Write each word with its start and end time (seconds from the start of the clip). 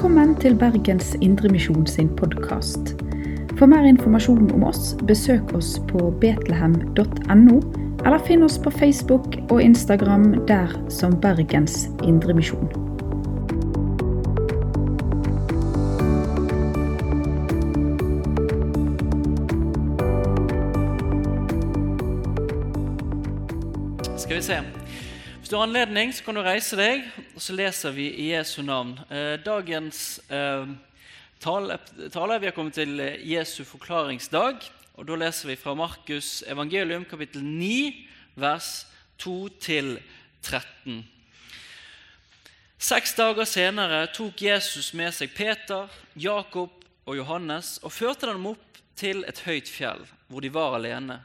Velkommen 0.00 0.30
til 0.40 0.54
Bergens 0.56 1.10
Indremisjon 1.20 1.86
sin 1.86 2.08
podkast. 2.16 2.94
For 3.58 3.68
mer 3.68 3.84
informasjon 3.84 4.46
om 4.54 4.62
oss, 4.64 4.94
besøk 5.04 5.52
oss 5.52 5.74
på 5.90 6.06
betlehem.no, 6.22 7.58
eller 8.06 8.24
finn 8.24 8.40
oss 8.40 8.56
på 8.64 8.72
Facebook 8.72 9.36
og 9.50 9.60
Instagram 9.60 10.46
der 10.48 10.72
som 10.88 11.20
Bergens 11.20 11.90
Indremisjon. 12.00 12.64
Skal 24.16 24.36
vi 24.36 24.42
se. 24.48 24.62
Hvis 25.38 25.52
du 25.52 25.60
har 25.60 25.68
anledning, 25.68 26.14
så 26.14 26.24
kan 26.24 26.40
du 26.40 26.48
reise 26.48 26.80
deg, 26.80 27.04
og 27.40 27.44
så 27.46 27.54
leser 27.56 27.94
vi 27.96 28.04
i 28.20 28.26
Jesu 28.34 28.58
navn. 28.60 28.90
Eh, 29.08 29.38
dagens 29.40 30.20
eh, 30.28 30.68
tale, 31.40 31.78
Vi 32.12 32.46
har 32.46 32.52
kommet 32.52 32.74
til 32.76 33.00
eh, 33.00 33.16
Jesu 33.32 33.64
forklaringsdag. 33.64 34.58
og 34.94 35.06
Da 35.08 35.16
leser 35.16 35.48
vi 35.48 35.56
fra 35.56 35.72
Markus 35.74 36.44
evangelium 36.46 37.06
kapittel 37.08 37.40
9, 37.40 38.08
vers 38.36 38.86
2-13. 39.24 41.00
Seks 42.78 43.14
dager 43.16 43.48
senere 43.48 44.02
tok 44.12 44.42
Jesus 44.42 44.92
med 44.92 45.14
seg 45.16 45.32
Peter, 45.32 45.88
Jakob 46.14 46.84
og 47.06 47.16
Johannes 47.16 47.78
og 47.82 47.92
førte 47.92 48.28
dem 48.28 48.44
opp 48.52 48.82
til 49.00 49.24
et 49.24 49.40
høyt 49.46 49.68
fjell, 49.68 50.04
hvor 50.28 50.44
de 50.44 50.52
var 50.52 50.76
alene. 50.76 51.22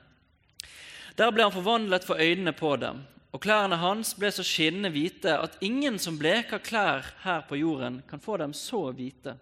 Der 1.19 1.35
ble 1.35 1.43
han 1.43 1.51
forvandlet 1.51 2.07
for 2.07 2.15
øynene 2.15 2.55
på 2.55 2.71
dem, 2.79 3.03
og 3.35 3.41
klærne 3.43 3.75
hans 3.75 4.13
ble 4.15 4.29
så 4.31 4.45
skinnende 4.47 4.93
hvite 4.93 5.33
at 5.35 5.57
ingen 5.65 5.97
som 5.99 6.15
bleker 6.15 6.61
klær 6.63 7.03
her 7.25 7.41
på 7.49 7.57
jorden, 7.59 7.97
kan 8.07 8.21
få 8.23 8.37
dem 8.39 8.53
så 8.55 8.87
hvite. 8.95 9.33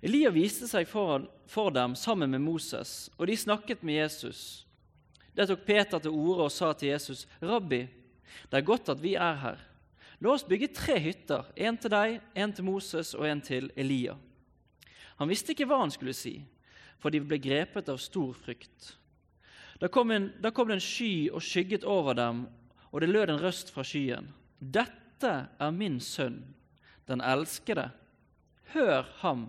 Elia 0.00 0.30
viste 0.32 0.64
seg 0.70 0.88
for, 0.88 1.26
for 1.46 1.68
dem 1.74 1.92
sammen 1.98 2.32
med 2.32 2.40
Moses, 2.40 3.10
og 3.18 3.28
de 3.28 3.36
snakket 3.36 3.84
med 3.84 4.00
Jesus. 4.00 4.64
Der 5.36 5.46
tok 5.46 5.66
Peter 5.66 6.00
til 6.00 6.16
orde 6.16 6.46
og 6.48 6.52
sa 6.52 6.72
til 6.72 6.88
Jesus, 6.94 7.26
'Rabbi, 7.42 7.82
det 8.48 8.56
er 8.56 8.64
godt 8.64 8.88
at 8.88 9.02
vi 9.02 9.14
er 9.14 9.36
her. 9.36 9.60
La 10.20 10.32
oss 10.32 10.44
bygge 10.44 10.72
tre 10.72 10.98
hytter, 10.98 11.44
en 11.56 11.76
til 11.76 11.90
deg, 11.90 12.20
en 12.34 12.52
til 12.52 12.64
Moses 12.64 13.12
og 13.14 13.28
en 13.28 13.40
til 13.40 13.70
Elia.' 13.76 14.16
Han 15.20 15.28
visste 15.28 15.52
ikke 15.52 15.68
hva 15.68 15.84
han 15.84 15.92
skulle 15.92 16.16
si, 16.16 16.40
for 16.98 17.10
de 17.10 17.20
ble 17.20 17.38
grepet 17.38 17.88
av 17.88 18.00
stor 18.00 18.32
frykt. 18.32 18.96
Da 19.78 19.88
kom, 19.88 20.10
en, 20.10 20.32
da 20.40 20.50
kom 20.50 20.68
det 20.68 20.74
en 20.78 20.80
sky 20.80 21.28
og 21.30 21.42
skygget 21.42 21.84
over 21.84 22.14
dem, 22.14 22.46
og 22.92 23.00
det 23.00 23.08
lød 23.10 23.32
en 23.32 23.40
røst 23.40 23.72
fra 23.72 23.84
skyen. 23.86 24.28
Dette 24.60 25.32
er 25.58 25.74
min 25.74 25.98
sønn, 26.00 26.42
den 27.08 27.24
elskede. 27.24 27.88
Hør 28.72 29.08
ham. 29.24 29.48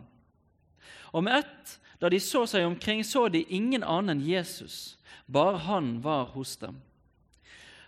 Og 1.14 1.24
med 1.24 1.44
ett, 1.44 1.78
da 2.00 2.10
de 2.10 2.20
så 2.20 2.46
seg 2.50 2.66
omkring, 2.66 3.04
så 3.06 3.28
de 3.32 3.44
ingen 3.54 3.84
annen 3.84 4.18
enn 4.18 4.26
Jesus. 4.26 4.98
Bare 5.28 5.60
han 5.68 5.98
var 6.04 6.32
hos 6.34 6.56
dem. 6.60 6.80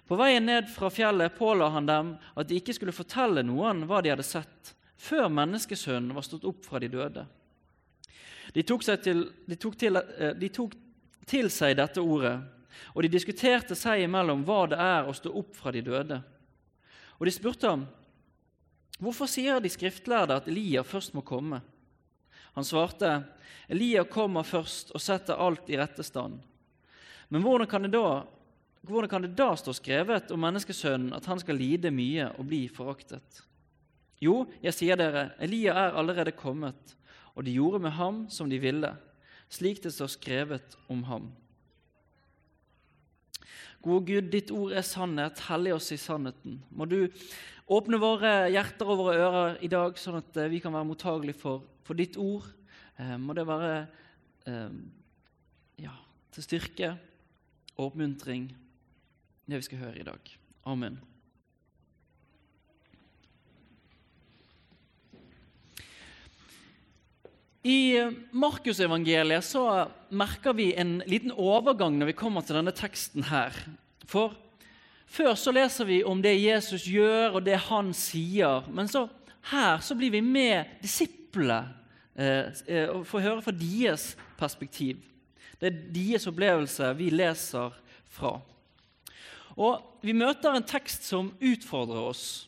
På 0.05 0.19
veien 0.19 0.45
ned 0.45 0.67
fra 0.69 0.91
fjellet 0.93 1.33
påla 1.37 1.71
han 1.73 1.87
dem 1.89 2.11
at 2.37 2.47
de 2.47 2.59
ikke 2.59 2.75
skulle 2.77 2.93
fortelle 2.93 3.41
noen 3.43 3.87
hva 3.89 4.03
de 4.05 4.11
hadde 4.13 4.27
sett, 4.27 4.75
før 4.95 5.31
menneskesønnen 5.33 6.13
var 6.15 6.25
stått 6.25 6.45
opp 6.45 6.61
fra 6.67 6.79
de 6.79 6.91
døde. 6.93 7.25
De 8.53 8.63
tok, 8.63 8.85
til, 8.85 9.25
de 9.49 9.57
tok, 9.59 9.75
til, 9.79 9.99
de 10.37 10.49
tok 10.53 10.75
til 11.27 11.49
seg 11.51 11.75
dette 11.79 12.03
ordet, 12.03 12.37
og 12.93 13.03
de 13.03 13.11
diskuterte 13.11 13.75
seg 13.77 14.05
imellom 14.05 14.43
hva 14.47 14.65
det 14.71 14.79
er 14.81 15.07
å 15.07 15.15
stå 15.15 15.31
opp 15.35 15.55
fra 15.57 15.73
de 15.75 15.83
døde. 15.85 16.21
Og 17.19 17.25
de 17.27 17.31
spurte 17.31 17.69
ham, 17.69 17.87
'Hvorfor 18.95 19.27
sier 19.27 19.59
de 19.59 19.69
skriftlærde 19.69 20.35
at 20.35 20.47
Elia 20.47 20.81
først 20.83 21.13
må 21.13 21.21
komme?' 21.21 21.61
Han 22.55 22.63
svarte, 22.63 23.25
'Elia 23.69 24.03
kommer 24.03 24.43
først 24.43 24.91
og 24.95 25.01
setter 25.01 25.35
alt 25.35 25.69
i 25.69 25.77
rette 25.77 26.03
stand.' 26.03 26.39
Men 27.29 27.41
hvordan 27.41 27.67
kan, 27.67 27.91
da, 27.91 28.23
hvordan 28.81 29.09
kan 29.09 29.21
det 29.21 29.35
da 29.35 29.55
stå 29.55 29.73
skrevet 29.73 30.31
om 30.31 30.39
menneskesønnen 30.39 31.13
at 31.13 31.25
han 31.25 31.39
skal 31.39 31.55
lide 31.55 31.91
mye 31.91 32.29
og 32.37 32.45
bli 32.45 32.67
foraktet? 32.69 33.41
Jo, 34.21 34.45
jeg 34.61 34.73
sier 34.73 34.95
dere, 34.95 35.33
Elia 35.39 35.73
er 35.73 35.97
allerede 35.97 36.31
kommet, 36.31 36.95
og 37.35 37.43
de 37.43 37.51
gjorde 37.51 37.79
med 37.79 37.91
ham 37.91 38.29
som 38.29 38.49
de 38.49 38.59
ville 38.59 38.95
slik 39.49 39.83
det 39.83 39.93
står 39.93 40.11
skrevet 40.15 40.77
om 40.91 41.03
ham. 41.09 41.29
Gode 43.85 44.05
Gud, 44.09 44.29
ditt 44.33 44.51
ord 44.53 44.75
er 44.75 44.85
sannhet. 44.85 45.41
Hellig 45.49 45.75
oss 45.75 45.91
i 45.93 45.99
sannheten. 46.01 46.59
Må 46.75 46.87
du 46.89 46.99
åpne 47.71 47.99
våre 48.01 48.33
hjerter 48.53 48.91
og 48.91 49.01
våre 49.03 49.15
ører 49.21 49.57
i 49.65 49.71
dag, 49.71 49.97
sånn 49.99 50.19
at 50.21 50.41
eh, 50.41 50.51
vi 50.51 50.61
kan 50.63 50.75
være 50.75 50.89
mottagelige 50.89 51.39
for, 51.39 51.65
for 51.85 51.97
ditt 51.97 52.19
ord. 52.21 52.47
Eh, 52.97 53.15
må 53.21 53.37
det 53.37 53.47
være 53.49 53.73
eh, 54.49 54.77
ja, 55.85 55.97
til 56.35 56.47
styrke 56.47 56.93
og 57.75 57.89
oppmuntring, 57.89 58.47
det 59.45 59.59
vi 59.59 59.67
skal 59.67 59.85
høre 59.87 60.01
i 60.01 60.07
dag. 60.07 60.37
Amen. 60.71 61.01
I 67.65 68.11
Markusevangeliet 68.29 69.41
så 69.43 69.87
merker 70.13 70.53
vi 70.53 70.67
en 70.77 70.99
liten 71.09 71.31
overgang 71.33 71.95
når 71.97 72.11
vi 72.11 72.17
kommer 72.19 72.45
til 72.45 72.59
denne 72.59 72.73
teksten 72.77 73.25
her. 73.25 73.57
For 74.05 74.35
før 75.09 75.33
så 75.33 75.53
leser 75.55 75.89
vi 75.89 76.03
om 76.05 76.21
det 76.21 76.35
Jesus 76.37 76.85
gjør, 76.85 77.39
og 77.39 77.47
det 77.47 77.57
han 77.71 77.89
sier. 77.97 78.69
Men 78.69 78.85
så, 78.91 79.07
her 79.49 79.81
så 79.81 79.97
blir 79.97 80.13
vi 80.13 80.21
med 80.21 80.77
disiplene 80.83 81.63
eh, 82.13 82.53
eh 82.69 82.85
og 82.93 83.07
får 83.09 83.25
høre 83.31 83.41
fra 83.41 83.57
deres 83.57 84.11
perspektiv. 84.37 85.01
Det 85.57 85.71
er 85.71 85.83
deres 85.97 86.29
opplevelse 86.29 86.93
vi 87.01 87.09
leser 87.09 87.73
fra. 88.05 88.37
Og 89.57 89.91
Vi 90.05 90.13
møter 90.13 90.53
en 90.53 90.63
tekst 90.69 91.07
som 91.09 91.33
utfordrer 91.41 92.11
oss. 92.13 92.47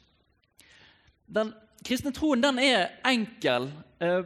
Den 1.25 1.55
kristne 1.81 2.13
troen 2.13 2.43
den 2.43 2.59
er 2.61 2.91
enkel. 3.01 3.71
Eh, 3.97 4.21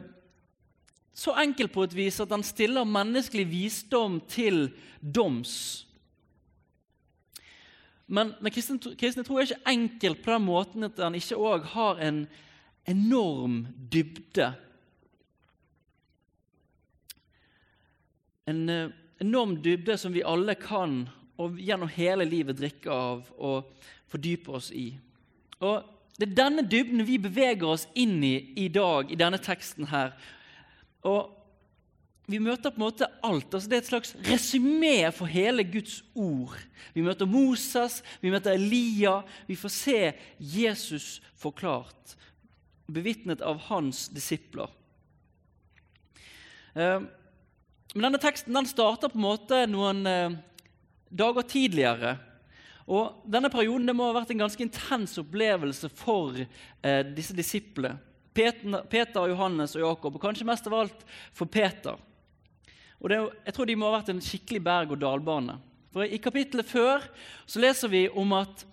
så 1.14 1.34
enkel 1.42 1.68
på 1.68 1.84
et 1.84 1.94
vis 1.96 2.20
at 2.24 2.30
han 2.32 2.44
stiller 2.46 2.88
menneskelig 2.88 3.44
visdom 3.50 4.20
til 4.30 4.70
doms. 5.00 5.84
Men, 8.12 8.34
men 8.40 8.52
kristne, 8.52 8.78
kristne 8.98 9.24
tro 9.24 9.38
er 9.38 9.48
ikke 9.48 9.72
enkel 9.72 10.16
på 10.20 10.32
den 10.34 10.44
måten 10.46 10.88
at 10.88 10.98
han 11.00 11.16
ikke 11.16 11.38
òg 11.40 11.68
har 11.72 12.00
en 12.04 12.24
enorm 12.88 13.62
dybde. 13.92 14.50
En 18.50 18.62
uh, 18.68 18.90
enorm 19.22 19.56
dybde 19.62 19.96
som 20.00 20.12
vi 20.12 20.24
alle 20.26 20.56
kan 20.58 21.04
og 21.40 21.58
gjennom 21.62 21.90
hele 21.94 22.26
livet 22.28 22.58
drikke 22.58 22.92
av 22.92 23.28
og 23.38 23.70
fordype 24.12 24.52
oss 24.58 24.70
i. 24.74 24.92
Og 25.62 25.88
Det 26.12 26.26
er 26.28 26.34
denne 26.36 26.62
dybden 26.68 27.00
vi 27.08 27.16
beveger 27.18 27.64
oss 27.66 27.86
inn 27.98 28.18
i 28.22 28.52
i 28.60 28.66
dag, 28.68 29.08
i 29.10 29.16
denne 29.16 29.38
teksten 29.40 29.88
her. 29.88 30.12
Og 31.08 31.30
vi 32.30 32.38
møter 32.38 32.70
på 32.70 32.78
en 32.78 32.84
måte 32.86 33.08
alt. 33.26 33.50
altså 33.52 33.68
Det 33.68 33.76
er 33.76 33.82
et 33.82 33.90
slags 33.90 34.12
resymé 34.28 34.96
for 35.14 35.26
hele 35.30 35.64
Guds 35.66 36.00
ord. 36.14 36.54
Vi 36.94 37.02
møter 37.02 37.26
Moses, 37.26 38.00
vi 38.22 38.30
møter 38.30 38.54
Elia. 38.54 39.20
Vi 39.48 39.56
får 39.58 39.74
se 39.74 39.98
Jesus 40.38 41.20
forklart, 41.34 42.14
bevitnet 42.86 43.42
av 43.42 43.58
hans 43.68 44.06
disipler. 44.14 44.70
Eh, 46.74 47.02
men 47.92 48.06
denne 48.06 48.20
teksten 48.22 48.54
den 48.54 48.70
starter 48.70 49.12
på 49.12 49.18
en 49.18 49.26
måte 49.26 49.64
noen 49.68 50.06
eh, 50.08 50.38
dager 51.12 51.44
tidligere. 51.44 52.14
Og 52.86 53.26
Denne 53.30 53.50
perioden 53.52 53.86
det 53.86 53.94
må 53.96 54.08
ha 54.08 54.16
vært 54.16 54.32
en 54.32 54.42
ganske 54.46 54.64
intens 54.64 55.18
opplevelse 55.20 55.90
for 55.92 56.38
eh, 56.38 57.02
disse 57.12 57.36
disiplene. 57.36 57.98
Peter, 58.34 59.28
Johannes 59.28 59.76
og 59.76 59.84
Jakob, 59.84 60.16
og 60.16 60.22
kanskje 60.22 60.46
mest 60.48 60.68
av 60.70 60.78
alt 60.80 61.04
for 61.36 61.50
Peter. 61.50 61.98
Og 63.02 63.10
det, 63.10 63.18
jeg 63.46 63.54
tror 63.56 63.68
de 63.68 63.76
må 63.76 63.90
ha 63.90 63.98
vært 63.98 64.12
en 64.12 64.22
skikkelig 64.22 64.62
berg-og-dal-bane. 64.64 65.58
For 65.92 66.06
I 66.06 66.20
kapittelet 66.22 66.68
før 66.68 67.04
så 67.44 67.60
leser 67.60 67.90
vi 67.92 68.06
om 68.08 68.32
at 68.38 68.64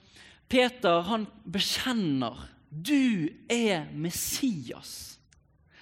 Peter 0.50 1.04
han 1.10 1.28
bekjenner 1.44 2.48
du 2.70 3.30
er 3.50 3.88
Messias. 3.98 5.18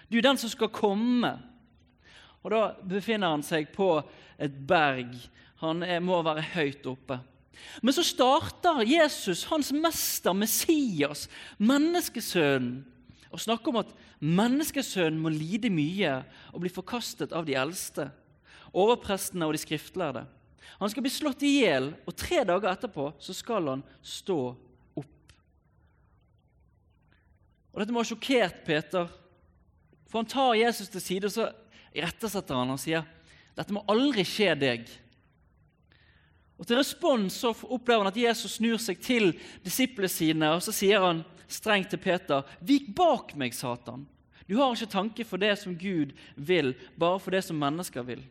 Du 0.07 0.17
er 0.17 0.23
den 0.23 0.39
som 0.39 0.49
skal 0.49 0.71
komme. 0.71 1.33
Og 2.43 2.51
Da 2.51 2.61
befinner 2.79 3.35
han 3.35 3.43
seg 3.43 3.73
på 3.75 3.99
et 4.39 4.53
berg. 4.67 5.11
Han 5.59 5.83
er, 5.83 5.99
må 5.99 6.21
være 6.23 6.45
høyt 6.53 6.87
oppe. 6.87 7.19
Men 7.81 7.95
så 7.95 8.05
starter 8.05 8.85
Jesus, 8.87 9.47
hans 9.49 9.73
mester, 9.73 10.31
Messias, 10.37 11.25
menneskesønnen, 11.57 12.85
og 13.37 13.43
snakker 13.43 13.69
om 13.69 13.83
at 13.83 13.91
menneskesønnen 14.17 15.19
må 15.21 15.29
lide 15.29 15.69
mye 15.69 16.15
og 16.49 16.63
bli 16.63 16.71
forkastet 16.73 17.35
av 17.37 17.45
de 17.45 17.53
eldste, 17.53 18.07
overprestene 18.73 19.45
og 19.45 19.53
de 19.53 19.61
skriftlærde. 19.61 20.23
Han 20.81 20.89
skal 20.89 21.05
bli 21.05 21.11
slått 21.13 21.45
i 21.45 21.51
hjel, 21.59 21.91
og 22.09 22.17
tre 22.17 22.41
dager 22.49 22.71
etterpå 22.71 23.11
så 23.21 23.35
skal 23.37 23.69
han 23.69 23.83
stå 24.01 24.39
opp. 24.97 25.37
Og 27.73 27.79
Dette 27.79 27.93
må 27.93 28.01
ha 28.01 28.09
sjokkert 28.09 28.65
Peter, 28.65 29.05
for 30.09 30.23
han 30.23 30.33
tar 30.33 30.57
Jesus 30.57 30.89
til 30.89 31.03
side 31.03 31.29
og 31.29 31.35
så 31.37 31.51
irettesetter 31.93 32.57
han 32.57 32.73
og 32.73 32.81
sier 32.81 33.05
dette 33.57 33.73
må 33.73 33.81
aldri 33.89 34.25
skje 34.25 34.51
deg. 34.57 34.89
Og 36.57 36.65
Til 36.65 36.77
respons 36.77 37.37
så 37.41 37.53
opplever 37.53 38.01
han 38.01 38.09
at 38.09 38.17
Jesus 38.17 38.57
snur 38.57 38.81
seg 38.81 39.01
til 39.01 39.31
disiplene 39.65 40.09
sine 40.09 40.51
og 40.55 40.61
så 40.65 40.73
sier 40.73 41.05
han 41.05 41.21
strengt 41.47 41.89
til 41.93 42.01
Peter.: 42.01 42.43
Vik 42.59 42.93
bak 42.95 43.35
meg, 43.35 43.55
Satan. 43.55 44.05
Du 44.47 44.55
har 44.57 44.71
ikke 44.73 44.91
tanke 44.91 45.25
for 45.27 45.41
det 45.41 45.57
som 45.59 45.75
Gud 45.75 46.13
vil, 46.35 46.73
bare 46.95 47.19
for 47.19 47.35
det 47.35 47.43
som 47.43 47.59
mennesker 47.59 48.05
vil. 48.07 48.23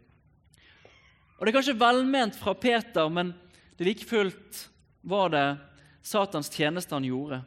Og 1.37 1.45
Det 1.45 1.53
er 1.53 1.59
kanskje 1.59 1.81
velment 1.81 2.37
fra 2.37 2.55
Peter, 2.55 3.09
men 3.09 3.35
det 3.77 3.85
like 3.85 4.05
fullt 4.09 4.69
var 5.03 5.29
det 5.29 5.59
Satans 6.03 6.49
tjeneste 6.49 6.95
han 6.95 7.05
gjorde. 7.05 7.43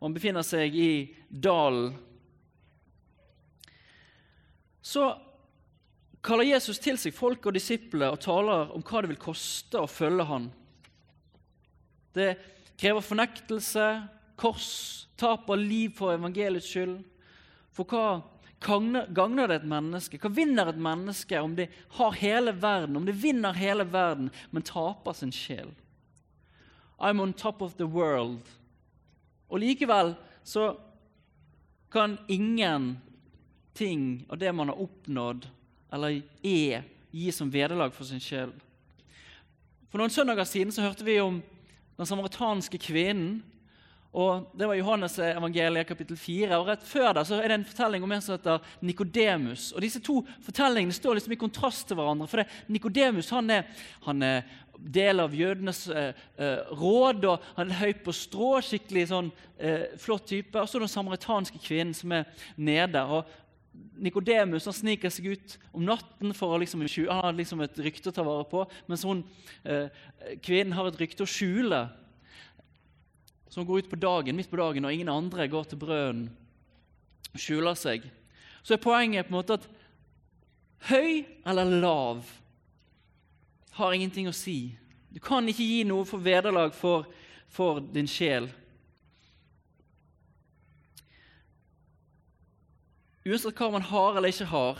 Og 0.00 0.08
Han 0.08 0.14
befinner 0.14 0.42
seg 0.42 0.74
i 0.74 1.14
dalen. 1.30 1.94
Så 4.82 5.12
kaller 6.24 6.48
Jesus 6.48 6.80
til 6.82 6.98
seg 6.98 7.14
folk 7.14 7.46
og 7.46 7.54
disipler 7.54 8.10
og 8.10 8.20
taler 8.24 8.72
om 8.74 8.82
hva 8.82 9.02
det 9.02 9.12
vil 9.12 9.20
koste 9.22 9.78
å 9.78 9.88
følge 9.88 10.26
han. 10.26 10.48
Det 12.16 12.32
krever 12.80 13.04
fornektelse, 13.04 13.86
kors, 14.40 15.06
tap 15.20 15.50
av 15.50 15.60
liv 15.60 15.92
for 15.96 16.14
evangeliets 16.16 16.68
skyld. 16.72 17.02
For 17.76 17.84
hva 17.88 18.22
gagner 18.60 19.48
det 19.48 19.60
et 19.60 19.68
menneske? 19.68 20.18
Hva 20.20 20.32
vinner 20.32 20.70
et 20.72 20.80
menneske 20.80 21.40
om 21.40 21.54
det 21.56 21.68
har 21.96 22.16
hele 22.20 22.52
verden, 22.56 22.96
om 22.96 23.06
det 23.08 23.16
vinner 23.20 23.56
hele 23.56 23.86
verden, 23.88 24.30
men 24.50 24.66
taper 24.66 25.16
sin 25.16 25.32
sjel? 25.32 25.70
I'm 27.00 27.20
on 27.20 27.32
top 27.32 27.62
of 27.62 27.76
the 27.76 27.88
world. 27.88 28.44
Og 29.48 29.60
likevel 29.60 30.14
så 30.44 30.76
kan 31.90 32.18
ingenting 32.28 34.26
av 34.28 34.38
det 34.38 34.52
man 34.52 34.68
har 34.68 34.80
oppnådd, 34.80 35.48
eller 35.92 36.20
er, 36.42 36.84
gi 37.10 37.32
som 37.32 37.50
vederlag 37.50 37.94
for 37.96 38.06
sin 38.06 38.20
sjel. 38.22 38.52
For 39.90 39.98
noen 39.98 40.12
søndager 40.12 40.46
siden 40.46 40.70
så 40.70 40.84
hørte 40.84 41.06
vi 41.06 41.16
om 41.18 41.40
den 41.98 42.06
samaritanske 42.06 42.78
kvinnen. 42.78 43.40
Og 44.12 44.50
Det 44.58 44.66
var 44.66 44.74
Johannes 44.74 45.18
evangeliet 45.22 45.86
kapittel 45.86 46.16
4. 46.18 46.56
og 46.58 46.66
Rett 46.66 46.82
før 46.82 47.12
der 47.14 47.26
så 47.26 47.36
er 47.38 47.48
det 47.48 47.60
en 47.60 47.64
fortelling 47.64 48.02
om 48.02 48.12
en 48.12 48.22
som 48.24 48.34
heter 48.34 48.64
Nikodemus. 48.82 49.70
Og 49.72 49.84
disse 49.84 50.00
to 50.02 50.24
fortellingene 50.42 50.92
står 50.92 51.14
liksom 51.14 51.32
i 51.36 51.38
kontrast 51.38 51.86
til 51.86 51.96
hverandre. 51.96 52.26
for 52.26 52.42
Nikodemus 52.68 53.30
han 53.30 53.50
er, 53.50 53.62
han 54.02 54.22
er 54.22 54.42
del 54.80 55.20
av 55.20 55.34
jødenes 55.34 55.84
eh, 55.88 56.14
eh, 56.40 56.72
råd, 56.74 57.24
og 57.24 57.44
han 57.56 57.70
er 57.70 57.82
høy 57.84 57.92
på 58.02 58.12
strå. 58.16 58.56
Skikkelig 58.64 59.06
sånn, 59.12 59.30
eh, 59.58 59.94
flott 60.00 60.26
type. 60.26 60.58
Og 60.58 60.68
så 60.68 60.80
den 60.82 60.90
samaritanske 60.90 61.60
kvinnen 61.62 61.94
som 61.94 62.12
er 62.12 62.26
nede. 62.56 63.04
og 63.04 63.24
Nikodemus 64.00 64.66
sniker 64.74 65.12
seg 65.12 65.36
ut 65.36 65.56
om 65.76 65.84
natten 65.86 66.32
for 66.34 66.58
liksom, 66.58 66.82
han 66.82 67.24
har 67.28 67.36
liksom 67.36 67.60
et 67.62 67.78
rykte 67.84 68.10
å 68.10 68.14
ta 68.16 68.24
vare 68.26 68.46
på, 68.48 68.64
mens 68.88 69.04
hun, 69.06 69.22
eh, 69.64 69.88
kvinnen 70.42 70.74
har 70.74 70.88
et 70.88 70.98
rykte 70.98 71.22
å 71.22 71.30
skjule. 71.30 71.84
Hun 73.54 73.66
går 73.66 73.78
ut 73.78 73.90
på 73.90 73.98
dagen, 73.98 74.36
midt 74.36 74.50
på 74.50 74.60
dagen, 74.60 74.84
og 74.84 74.92
ingen 74.92 75.08
andre 75.10 75.48
går 75.50 75.64
til 75.70 75.80
brønnen 75.80 76.28
og 77.30 77.38
skjuler 77.38 77.78
seg. 77.78 78.04
Så 78.62 78.74
er 78.74 78.82
poenget 78.82 79.26
på 79.26 79.32
en 79.34 79.38
måte 79.38 79.56
at 79.58 79.66
høy 80.90 81.24
eller 81.46 81.80
lav 81.82 82.22
har 83.78 83.94
ingenting 83.94 84.28
å 84.30 84.36
si. 84.36 84.76
Du 85.10 85.18
kan 85.22 85.46
ikke 85.48 85.66
gi 85.66 85.82
noe 85.88 86.06
for 86.06 86.22
vederlag 86.22 86.74
for, 86.76 87.08
for 87.50 87.80
din 87.82 88.08
sjel. 88.10 88.48
Uansett 93.26 93.58
hva 93.58 93.70
man 93.74 93.84
har 93.84 94.16
eller 94.16 94.32
ikke 94.32 94.48
har, 94.50 94.78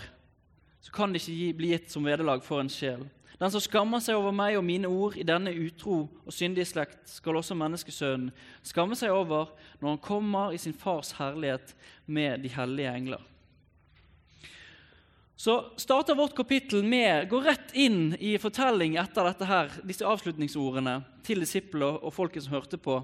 så 0.80 0.92
kan 0.94 1.12
det 1.12 1.20
ikke 1.22 1.56
bli 1.58 1.72
gitt 1.74 1.90
som 1.92 2.06
vederlag 2.06 2.42
for 2.46 2.62
en 2.62 2.72
sjel. 2.72 3.04
Den 3.40 3.52
som 3.54 3.62
skammer 3.64 4.02
seg 4.04 4.18
over 4.18 4.34
meg 4.36 4.58
og 4.58 4.66
mine 4.66 4.88
ord 4.92 5.16
i 5.16 5.24
denne 5.24 5.52
utro 5.56 6.02
og 6.04 6.34
syndige 6.34 6.68
slekt, 6.68 7.06
skal 7.08 7.38
også 7.40 7.56
menneskesønnen 7.56 8.34
skamme 8.66 8.98
seg 8.98 9.14
over 9.16 9.54
når 9.80 9.94
han 9.94 10.02
kommer 10.04 10.52
i 10.52 10.60
sin 10.60 10.76
fars 10.76 11.14
herlighet 11.16 11.72
med 12.04 12.44
de 12.44 12.52
hellige 12.52 12.92
engler. 12.92 13.22
Så 15.40 15.54
starter 15.80 16.18
vårt 16.18 16.36
kapittel 16.36 16.84
med 16.84 17.30
Gå 17.30 17.38
rett 17.40 17.72
inn 17.72 18.10
i 18.20 18.34
fortelling 18.36 18.98
etter 19.00 19.24
dette 19.24 19.48
her, 19.48 19.72
disse 19.88 20.04
avslutningsordene 20.04 20.98
til 21.24 21.40
disipler 21.40 21.96
og 21.96 22.12
folket 22.12 22.44
som 22.44 22.58
hørte 22.58 22.76
på. 22.76 22.98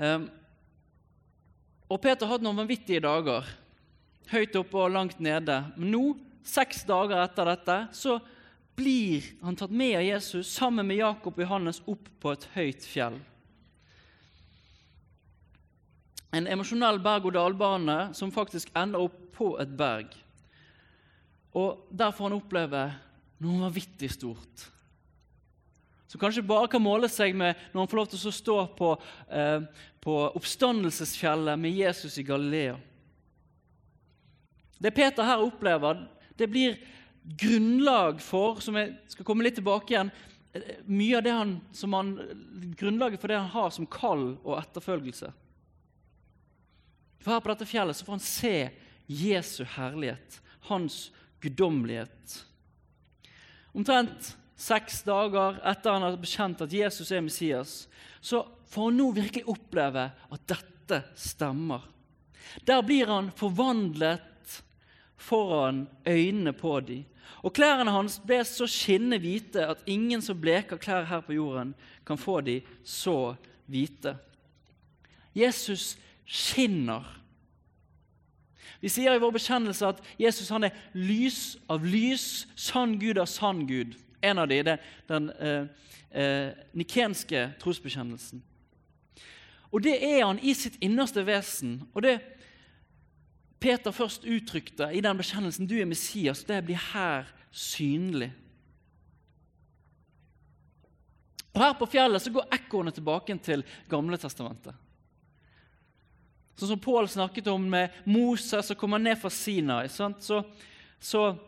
Um, 0.00 0.30
og 1.92 2.00
Peter 2.00 2.30
hadde 2.30 2.46
noen 2.46 2.62
vanvittige 2.62 3.04
dager, 3.04 3.44
høyt 4.32 4.56
oppe 4.56 4.80
og 4.80 4.94
langt 4.96 5.20
nede. 5.20 5.60
Men 5.76 5.92
nå, 5.92 6.06
seks 6.44 6.84
dager 6.88 7.22
etter 7.22 7.48
dette, 7.48 7.76
så 7.96 8.18
blir 8.74 9.24
han 9.44 9.56
tatt 9.56 9.72
med 9.72 9.96
av 9.98 10.04
Jesus 10.04 10.50
sammen 10.50 10.86
med 10.86 11.00
Jakob 11.00 11.38
og 11.38 11.44
Johannes 11.44 11.80
opp 11.90 12.10
på 12.20 12.34
et 12.34 12.48
høyt 12.56 12.86
fjell. 12.86 13.16
En 16.34 16.50
emosjonell 16.50 16.98
berg-og-dal-bane 17.02 17.98
som 18.18 18.34
faktisk 18.34 18.72
ender 18.74 19.06
opp 19.06 19.20
på 19.34 19.54
et 19.62 19.70
berg. 19.78 20.14
Og 21.54 21.86
Der 21.90 22.10
får 22.10 22.28
han 22.28 22.38
oppleve 22.40 22.86
noe 23.42 23.66
vanvittig 23.66 24.10
stort 24.10 24.70
som 26.14 26.20
kanskje 26.22 26.44
bare 26.46 26.68
kan 26.70 26.78
måle 26.78 27.08
seg 27.10 27.32
med 27.34 27.58
når 27.72 27.80
han 27.80 27.88
får 27.90 27.98
lov 27.98 28.10
til 28.12 28.20
å 28.30 28.30
stå 28.36 28.54
på, 28.78 28.90
eh, 29.34 29.64
på 29.98 30.12
oppstandelsesfjellet 30.38 31.58
med 31.58 31.74
Jesus 31.74 32.18
i 32.18 32.22
Galilea. 32.22 32.76
Det 34.78 34.94
Peter 34.94 35.26
her 35.26 35.42
opplever, 35.42 36.04
det 36.36 36.48
blir 36.50 36.78
grunnlag 37.40 38.20
for, 38.22 38.60
som 38.60 38.76
jeg 38.76 38.94
skal 39.08 39.26
komme 39.26 39.46
litt 39.46 39.56
tilbake 39.58 39.94
igjen, 39.94 40.12
mye 40.86 41.18
av 41.18 41.24
det 41.26 41.34
han, 41.34 41.54
som 41.74 41.96
han, 41.96 42.12
grunnlaget 42.78 43.22
for 43.22 43.32
det 43.32 43.40
han 43.40 43.50
har 43.54 43.72
som 43.74 43.88
kall 43.90 44.34
og 44.44 44.58
etterfølgelse. 44.60 45.32
For 47.24 47.32
Her 47.32 47.42
på 47.42 47.50
dette 47.54 47.68
fjellet 47.68 47.96
så 47.96 48.06
får 48.06 48.18
han 48.18 48.26
se 48.26 48.56
Jesu 49.06 49.64
herlighet, 49.76 50.40
hans 50.68 51.08
guddommelighet. 51.42 52.36
Omtrent 53.74 54.34
seks 54.60 55.02
dager 55.06 55.58
etter 55.66 55.96
han 55.96 56.04
har 56.06 56.20
bekjent 56.20 56.62
at 56.64 56.72
Jesus 56.72 57.10
er 57.10 57.24
Messias, 57.24 57.84
så 58.20 58.44
får 58.70 58.90
han 58.90 59.00
nå 59.00 59.08
virkelig 59.16 59.48
oppleve 59.50 60.06
at 60.12 60.46
dette 60.50 61.00
stemmer. 61.18 61.82
Der 62.68 62.84
blir 62.86 63.10
han 63.10 63.32
forvandlet 63.34 64.33
foran 65.16 65.88
øynene 66.06 66.52
på 66.52 66.80
dem. 66.80 67.04
Og 67.44 67.52
klærne 67.52 67.92
hans 67.92 68.18
ble 68.24 68.40
så 68.44 68.66
skinnende 68.70 69.18
hvite 69.20 69.66
at 69.66 69.82
ingen 69.86 70.22
som 70.22 70.40
bleker 70.40 70.80
klær 70.80 71.04
her 71.04 71.20
på 71.20 71.32
jorden, 71.36 71.74
kan 72.06 72.18
få 72.18 72.40
dem 72.40 72.64
så 72.84 73.34
hvite. 73.66 74.16
Jesus 75.34 75.98
skinner. 76.24 77.04
Vi 78.80 78.88
sier 78.92 79.14
i 79.16 79.20
vår 79.20 79.32
bekjennelse 79.32 79.86
at 79.86 80.00
Jesus 80.20 80.50
han 80.52 80.66
er 80.68 80.76
lys 80.92 81.56
av 81.72 81.84
lys, 81.84 82.46
sann 82.56 82.98
Gud 83.00 83.18
av 83.20 83.28
sann 83.32 83.64
Gud. 83.68 83.94
En 84.24 84.40
av 84.40 84.48
dem 84.48 84.66
er 84.68 84.82
den 85.08 85.30
eh, 85.40 85.68
eh, 86.12 86.50
nikenske 86.72 87.46
trosbekjennelsen. 87.60 88.42
Og 89.72 89.82
det 89.82 89.96
er 90.04 90.22
han 90.24 90.38
i 90.38 90.54
sitt 90.54 90.76
innerste 90.84 91.24
vesen. 91.26 91.80
Og 91.94 92.04
det 92.04 92.18
Peter 93.64 93.94
først 93.96 94.26
uttrykte 94.28 94.90
i 94.92 95.00
den 95.00 95.16
bekjennelsen 95.16 95.66
'Du 95.66 95.78
er 95.78 95.88
Messias', 95.88 96.44
det 96.44 96.64
blir 96.66 96.80
her 96.92 97.24
synlig. 97.50 98.32
Og 101.54 101.62
Her 101.62 101.72
på 101.78 101.86
fjellet 101.86 102.22
så 102.22 102.32
går 102.34 102.50
ekkoene 102.52 102.92
tilbake 102.92 103.38
til 103.38 103.64
Gamle 103.88 104.18
testamentet. 104.18 104.74
Sånn 106.58 106.74
som 106.74 106.80
Pål 106.80 107.08
snakket 107.08 107.48
om 107.50 107.64
med 107.70 107.90
Moses 108.04 108.66
som 108.66 108.76
kommer 108.76 108.98
ned 108.98 109.18
fra 109.18 109.30
Sinai. 109.30 109.88
Så, 109.88 110.42
så 111.00 111.38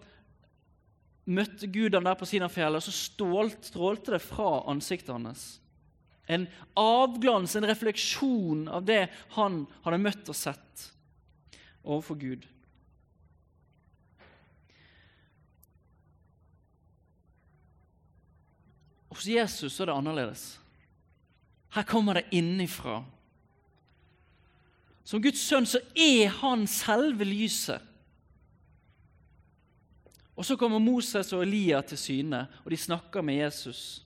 møtte 1.26 1.66
Gud 1.66 1.94
ham 1.94 2.04
der 2.04 2.14
på 2.14 2.26
Sinafjellet, 2.26 2.80
og 2.80 2.82
så 2.82 2.92
stålt, 2.94 3.64
strålte 3.66 4.16
det 4.16 4.23
fra 4.23 4.64
ansiktet 4.70 5.12
hans. 5.12 5.61
En 6.26 6.49
avglans, 6.75 7.54
en 7.56 7.66
refleksjon 7.66 8.68
av 8.68 8.87
det 8.87 9.08
han 9.37 9.66
hadde 9.85 10.02
møtt 10.02 10.28
og 10.30 10.38
sett 10.38 10.95
overfor 11.87 12.19
Gud. 12.19 12.47
Hos 19.16 19.26
Jesus 19.28 19.81
er 19.81 19.88
det 19.88 19.97
annerledes. 19.97 20.47
Her 21.73 21.83
kommer 21.83 22.19
det 22.19 22.26
innifra. 22.37 23.05
Som 25.07 25.23
Guds 25.23 25.40
sønn 25.40 25.69
så 25.69 25.81
er 25.95 26.33
han 26.43 26.66
selve 26.66 27.25
lyset. 27.25 27.81
Og 30.37 30.45
Så 30.45 30.57
kommer 30.61 30.78
Moses 30.78 31.33
og 31.33 31.47
Elia 31.47 31.81
til 31.81 31.99
syne, 31.99 32.47
og 32.64 32.71
de 32.71 32.76
snakker 32.76 33.23
med 33.23 33.35
Jesus. 33.35 34.02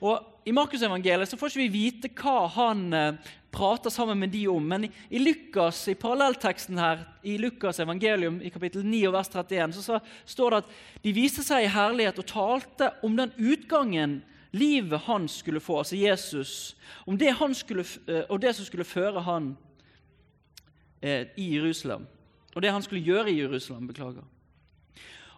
Og 0.00 0.42
I 0.46 0.54
Markusevangeliet 0.54 1.34
får 1.38 1.50
ikke 1.50 1.64
vi 1.64 1.72
vite 1.72 2.10
hva 2.14 2.46
han 2.54 2.92
eh, 2.94 3.32
prater 3.50 3.90
sammen 3.90 4.18
med 4.18 4.32
de 4.32 4.44
om. 4.48 4.64
Men 4.68 4.84
i, 4.86 4.90
i 5.10 5.20
Lukas, 5.22 5.80
i 5.88 5.96
parallellteksten 5.98 6.78
her, 6.78 7.04
i 7.22 7.38
Lukas 7.40 7.80
evangelium 7.80 8.40
i 8.42 8.50
kapittel 8.52 8.84
9 8.86 9.04
og 9.08 9.14
vers 9.16 9.30
31 9.32 9.76
så, 9.76 9.84
så 9.84 10.00
står 10.28 10.50
det 10.50 10.62
at 10.62 10.74
de 11.04 11.14
viste 11.16 11.44
seg 11.46 11.64
i 11.64 11.72
herlighet 11.72 12.20
og 12.20 12.28
talte 12.28 12.92
om 13.06 13.16
den 13.18 13.32
utgangen 13.38 14.20
livet 14.50 15.04
han 15.04 15.28
skulle 15.28 15.60
få, 15.60 15.82
altså 15.82 15.96
Jesus, 15.96 16.76
om 17.06 17.18
det, 17.18 17.34
skulle, 17.52 17.84
eh, 18.08 18.24
og 18.28 18.40
det 18.42 18.54
som 18.56 18.64
skulle 18.64 18.84
føre 18.84 19.20
han 19.20 19.56
eh, 21.02 21.26
i 21.36 21.54
Jerusalem. 21.54 22.06
Og 22.54 22.62
det 22.62 22.72
han 22.72 22.82
skulle 22.82 23.04
gjøre 23.04 23.30
i 23.30 23.40
Jerusalem. 23.40 23.86
beklager. 23.86 24.24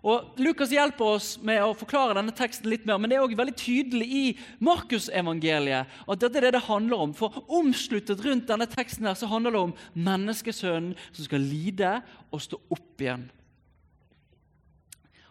Og 0.00 0.38
Lukas 0.40 0.73
hjelper 0.73 1.16
oss 1.16 1.35
med 1.45 1.61
å 1.61 1.75
forklare 1.76 2.16
denne 2.16 2.33
teksten 2.37 2.71
litt 2.73 2.87
mer, 2.88 2.97
men 2.97 3.12
det 3.12 3.19
er 3.19 3.25
også 3.25 3.37
veldig 3.37 3.57
tydelig 3.61 4.07
i 4.09 4.23
Markusevangeliet 4.64 5.99
at 6.09 6.23
dette 6.23 6.40
er 6.40 6.47
det 6.49 6.54
det 6.57 6.64
handler 6.71 7.04
om. 7.04 7.12
For 7.16 7.42
omsluttet 7.52 8.23
rundt 8.25 8.49
denne 8.49 8.69
teksten 8.71 9.09
her, 9.09 9.19
så 9.19 9.28
handler 9.28 9.57
det 9.57 9.62
om 9.66 9.76
menneskesønnen 10.09 10.97
som 11.11 11.28
skal 11.28 11.45
lide 11.45 11.99
og 12.30 12.45
stå 12.47 12.61
opp 12.73 13.04
igjen. 13.04 13.28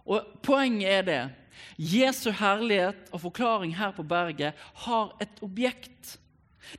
Og 0.09 0.37
Poenget 0.45 0.89
er 0.89 1.05
det. 1.05 1.21
Jesu 1.79 2.29
herlighet 2.35 3.09
og 3.13 3.23
forklaring 3.25 3.73
her 3.77 3.91
på 3.95 4.05
berget 4.07 4.57
har 4.85 5.13
et 5.21 5.41
objekt. 5.45 6.17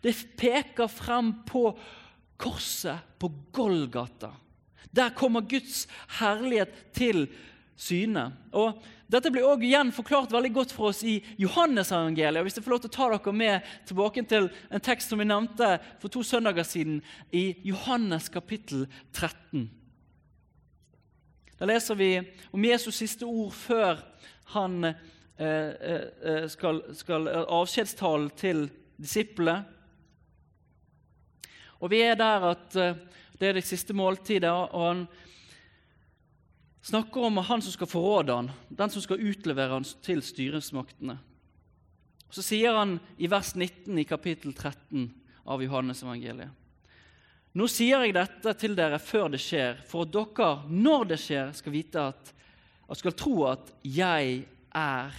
Det 0.02 0.14
peker 0.38 0.90
frem 0.92 1.32
på 1.48 1.70
korset 2.40 3.02
på 3.20 3.30
Golgata. 3.52 4.32
Der 4.90 5.12
kommer 5.14 5.44
Guds 5.46 5.86
herlighet 6.18 6.72
til 6.96 7.28
syne. 7.80 8.26
Og 8.52 8.80
dette 9.10 9.30
blir 9.32 9.46
også 9.48 9.66
igjen 9.66 9.90
forklart 9.94 10.32
veldig 10.34 10.52
godt 10.54 10.72
for 10.74 10.90
oss 10.90 11.00
i 11.06 11.16
Johannes-evangeliet. 11.40 12.44
Hvis 12.44 12.58
jeg 12.58 12.66
får 12.66 12.74
lov 12.74 12.82
til 12.84 12.92
å 12.92 12.96
ta 12.96 13.08
dere 13.14 13.34
med 13.34 13.70
tilbake 13.88 14.24
til 14.28 14.50
en 14.70 14.84
tekst 14.84 15.10
som 15.10 15.20
vi 15.20 15.28
nevnte 15.28 15.72
for 16.02 16.12
to 16.12 16.22
søndager 16.26 16.66
siden, 16.66 17.00
i 17.32 17.56
Johannes 17.66 18.28
kapittel 18.32 18.86
13. 19.16 19.70
Da 21.60 21.68
leser 21.68 21.98
vi 21.98 22.12
om 22.52 22.64
Jesus' 22.64 23.00
siste 23.02 23.26
ord 23.28 23.52
før 23.52 24.04
han 24.54 24.84
eh, 24.84 24.94
eh, 25.40 26.46
skal, 26.48 26.82
skal 26.96 27.28
avskjedstale 27.42 28.30
til 28.40 28.64
disiplene. 29.00 29.64
Og 31.80 31.92
vi 31.92 32.02
er 32.04 32.16
der 32.20 32.46
at 32.52 32.76
eh, 32.76 32.96
det 33.40 33.48
er 33.48 33.56
det 33.56 33.64
siste 33.64 33.96
måltidet, 33.96 34.50
og 34.52 34.82
han 34.84 35.04
snakker 36.82 37.26
om 37.26 37.36
han 37.36 37.62
som 37.62 37.72
skal 37.72 37.90
forråde 37.90 38.36
han, 38.36 38.50
den 38.68 38.90
som 38.90 39.02
skal 39.02 39.20
utlevere 39.20 39.76
han 39.76 39.86
til 40.04 40.22
styresmaktene. 40.24 41.18
Så 42.30 42.44
sier 42.46 42.76
han 42.78 42.98
i 43.18 43.28
vers 43.30 43.54
19 43.56 43.98
i 43.98 44.06
kapittel 44.06 44.54
13 44.54 45.08
av 45.50 45.62
Johannes 45.64 46.02
evangeliet. 46.04 46.50
Nå 47.58 47.66
sier 47.66 48.04
jeg 48.04 48.14
dette 48.14 48.52
til 48.54 48.76
dere 48.78 49.00
før 49.02 49.32
det 49.32 49.40
skjer, 49.42 49.80
for 49.90 50.06
at 50.06 50.12
dere, 50.14 50.50
når 50.70 51.08
det 51.10 51.18
skjer, 51.18 51.50
skal 51.58 51.74
vite 51.74 52.04
at, 52.12 52.32
at 52.86 53.00
skal 53.00 53.16
tro 53.18 53.34
at 53.50 53.72
jeg 53.82 54.44
er. 54.70 55.16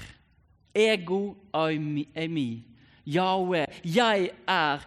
Ego 0.72 1.34
eimi. 1.52 2.64
Yahweh. 3.04 3.68
Jeg 3.84 4.30
er. 4.48 4.86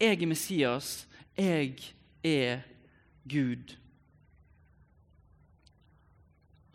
Jeg 0.00 0.22
er 0.22 0.26
Messias. 0.28 1.06
Jeg 1.38 1.78
er 2.20 2.60
Gud. 3.24 3.72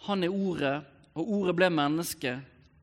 Han 0.09 0.23
er 0.25 0.33
Ordet, 0.33 0.81
og 1.13 1.27
Ordet 1.37 1.53
ble 1.57 1.69
menneske. 1.69 2.39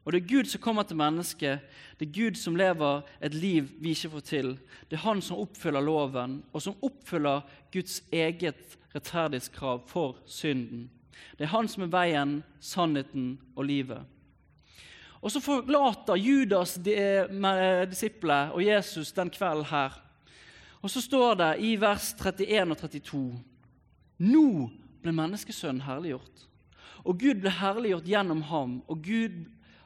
Og 0.06 0.14
det 0.14 0.21
er 0.23 0.28
Gud 0.30 0.47
som 0.47 0.62
kommer 0.62 0.87
til 0.87 0.99
mennesket. 1.00 1.64
Det 1.99 2.06
er 2.06 2.12
Gud 2.14 2.37
som 2.38 2.54
lever 2.54 3.00
et 3.18 3.35
liv 3.35 3.66
vi 3.83 3.90
ikke 3.97 4.12
får 4.12 4.26
til. 4.28 4.52
Det 4.87 4.95
er 5.00 5.02
Han 5.09 5.23
som 5.23 5.40
oppfyller 5.42 5.83
loven, 5.83 6.45
og 6.52 6.62
som 6.62 6.76
oppfyller 6.87 7.42
Guds 7.75 8.02
eget 8.12 8.78
rettferdighetskrav 8.95 9.83
for 9.90 10.21
synden. 10.26 10.87
Det 11.38 11.49
er 11.49 11.54
Han 11.56 11.68
som 11.68 11.83
er 11.83 11.90
veien, 11.90 12.37
sannheten 12.61 13.38
og 13.56 13.64
livet. 13.64 14.06
Og 15.21 15.33
Så 15.33 15.40
forlater 15.40 16.14
Judas 16.14 16.78
disiplene 16.78 18.52
og 18.52 18.62
Jesus 18.62 19.12
den 19.12 19.30
kvelden 19.30 19.64
her. 19.64 20.02
Og 20.83 20.90
Så 20.90 21.00
står 21.00 21.35
det 21.35 21.54
i 21.59 21.76
vers 21.80 22.14
31 22.14 22.71
og 22.71 22.78
32.: 22.78 23.42
Nå 24.18 24.71
ble 25.02 25.12
menneskesønnen 25.12 25.83
herliggjort. 25.83 26.47
Og 27.07 27.21
Gud 27.21 27.43
ble 27.43 27.53
herliggjort 27.55 28.09
gjennom 28.09 28.43
ham. 28.51 28.81
Og, 28.91 29.03
Gud, 29.05 29.45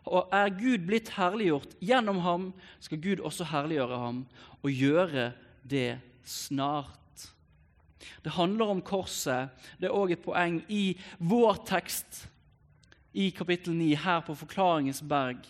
og 0.08 0.32
er 0.34 0.52
Gud 0.56 0.86
blitt 0.88 1.12
herliggjort 1.18 1.76
gjennom 1.84 2.22
ham, 2.24 2.48
skal 2.80 3.02
Gud 3.02 3.20
også 3.20 3.48
herliggjøre 3.52 4.00
ham 4.00 4.24
og 4.60 4.70
gjøre 4.72 5.30
det 5.68 6.00
snart. 6.24 6.96
Det 8.24 8.32
handler 8.32 8.72
om 8.72 8.82
korset. 8.84 9.52
Det 9.80 9.88
er 9.88 9.96
òg 9.96 10.14
et 10.14 10.24
poeng 10.24 10.60
i 10.72 10.94
vår 11.18 11.60
tekst 11.68 12.24
i 13.12 13.30
kapittel 13.34 13.74
9, 13.74 13.94
her 13.98 14.20
på 14.24 14.36
Forklaringens 14.38 15.02
berg, 15.02 15.42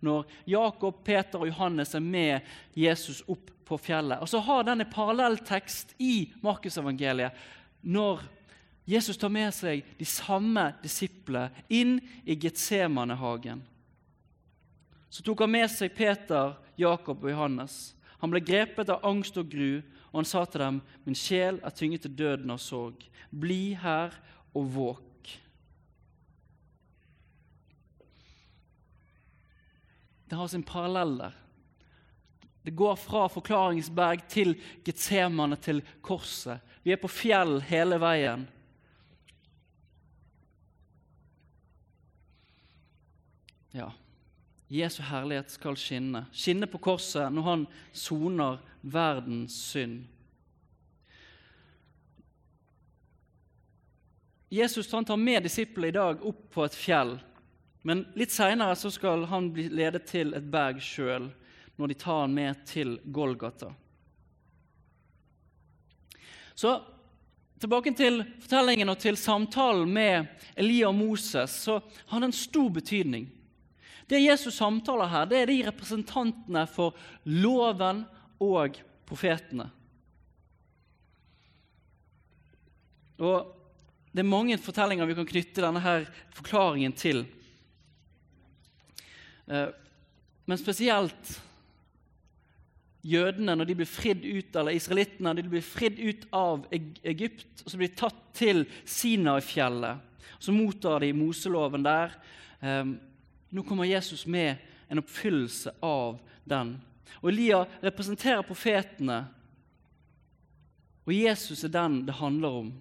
når 0.00 0.28
Jakob, 0.46 1.00
Peter 1.04 1.40
og 1.40 1.48
Johannes 1.50 1.94
er 1.98 2.04
med 2.04 2.46
Jesus 2.78 3.24
opp 3.26 3.50
på 3.66 3.78
fjellet. 3.82 4.20
Og 4.22 4.30
så 4.30 4.40
har 4.40 4.64
den 4.64 4.84
en 4.84 4.92
parallelltekst 4.92 5.96
i 5.98 6.30
Markusevangeliet 6.44 7.34
når 7.82 8.22
Jesus 8.88 9.18
tar 9.20 9.28
med 9.28 9.52
seg 9.52 9.84
de 9.98 10.06
samme 10.08 10.70
disiplene 10.80 11.66
inn 11.68 11.98
i 12.24 12.32
Getsemanehagen. 12.40 13.60
Så 15.12 15.20
tok 15.24 15.42
han 15.44 15.52
med 15.52 15.68
seg 15.68 15.92
Peter, 15.96 16.54
Jakob 16.80 17.20
og 17.20 17.28
Johannes. 17.28 17.92
Han 18.22 18.32
ble 18.32 18.40
grepet 18.40 18.88
av 18.88 19.04
angst 19.04 19.36
og 19.36 19.50
gru, 19.52 19.82
og 20.08 20.22
han 20.22 20.28
sa 20.28 20.44
til 20.44 20.64
dem, 20.64 20.80
'Min 21.04 21.14
sjel 21.14 21.60
er 21.62 21.70
tynget 21.70 22.02
til 22.02 22.16
døden 22.16 22.50
av 22.50 22.58
sorg. 22.58 23.04
Bli 23.30 23.74
her 23.74 24.14
og 24.54 24.64
våk.' 24.72 25.36
Det 30.28 30.36
har 30.36 30.46
sin 30.46 30.62
parallell 30.62 31.18
der. 31.18 31.34
Det 32.64 32.76
går 32.76 32.96
fra 32.96 33.28
Forklaringsberg 33.28 34.28
til 34.28 34.60
Getsemane, 34.84 35.56
til 35.56 35.82
korset. 36.02 36.60
Vi 36.84 36.92
er 36.92 36.96
på 36.96 37.08
fjell 37.08 37.60
hele 37.60 37.96
veien. 38.00 38.48
Ja, 43.70 43.92
Jesu 44.68 45.02
herlighet 45.02 45.50
skal 45.50 45.76
skinne. 45.76 46.26
Skinne 46.32 46.68
på 46.68 46.80
korset 46.80 47.32
når 47.32 47.46
han 47.46 47.66
soner 47.92 48.58
verdens 48.80 49.56
synd. 49.70 50.02
Jesus 54.48 54.92
han 54.92 55.04
tar 55.04 55.16
med 55.20 55.44
disiplene 55.44 55.88
i 55.88 55.96
dag 55.96 56.22
opp 56.24 56.44
på 56.54 56.64
et 56.64 56.76
fjell. 56.76 57.18
Men 57.84 58.06
litt 58.16 58.32
seinere 58.32 58.76
skal 58.76 59.26
han 59.28 59.50
bli 59.52 59.68
ledet 59.68 60.06
til 60.08 60.32
et 60.36 60.46
berg 60.52 60.80
sjøl, 60.84 61.28
når 61.76 61.92
de 61.92 61.96
tar 62.00 62.22
han 62.24 62.36
med 62.36 62.64
til 62.68 62.96
Golgata. 63.04 63.72
Så 66.54 66.78
Tilbake 67.58 67.90
til 67.98 68.20
fortellingen 68.38 68.90
og 68.92 69.00
til 69.02 69.16
samtalen 69.18 69.88
med 69.90 70.28
Elia 70.54 70.92
og 70.92 70.94
Moses 70.94 71.56
så 71.64 71.80
har 72.06 72.20
den 72.20 72.28
en 72.28 72.36
stor 72.36 72.68
betydning. 72.70 73.24
Det 74.08 74.20
Jesus 74.22 74.56
samtaler 74.56 75.10
her, 75.12 75.26
det 75.28 75.42
er 75.42 75.50
de 75.50 75.58
representantene 75.66 76.64
for 76.70 76.96
loven 77.28 78.06
og 78.40 78.78
profetene. 79.08 79.68
Og 83.18 83.54
Det 84.08 84.22
er 84.24 84.30
mange 84.30 84.56
fortellinger 84.58 85.06
vi 85.06 85.14
kan 85.14 85.26
knytte 85.28 85.62
denne 85.62 85.80
her 85.84 86.06
forklaringen 86.34 86.94
til. 86.96 87.20
Eh, 89.46 89.68
men 90.48 90.58
spesielt 90.58 91.34
jødene 93.04 93.54
når 93.54 93.68
de 93.68 93.76
blir 93.78 93.90
fridd 93.90 94.24
ut, 94.24 94.56
eller 94.56 94.74
israelittene 94.74 95.34
når 95.34 95.44
de 95.44 95.52
blir 95.52 95.62
fridd 95.62 96.00
ut 96.00 96.24
av 96.34 96.64
Egypt 96.72 97.62
og 97.62 97.70
så 97.70 97.78
blir 97.78 97.92
de 97.92 98.00
tatt 98.00 98.24
til 98.40 98.64
Sinai-fjellet. 98.88 100.00
Så 100.40 100.56
mottar 100.56 101.04
de 101.04 101.12
Moseloven 101.14 101.84
der. 101.84 102.16
Nå 103.50 103.62
kommer 103.62 103.84
Jesus 103.88 104.26
med 104.26 104.56
en 104.88 104.98
oppfyllelse 104.98 105.72
av 105.84 106.18
den. 106.44 106.76
Og 107.20 107.30
Elia 107.32 107.62
representerer 107.82 108.44
profetene, 108.46 109.22
og 111.08 111.14
Jesus 111.14 111.64
er 111.64 111.72
den 111.72 112.02
det 112.06 112.18
handler 112.18 112.60
om. 112.62 112.72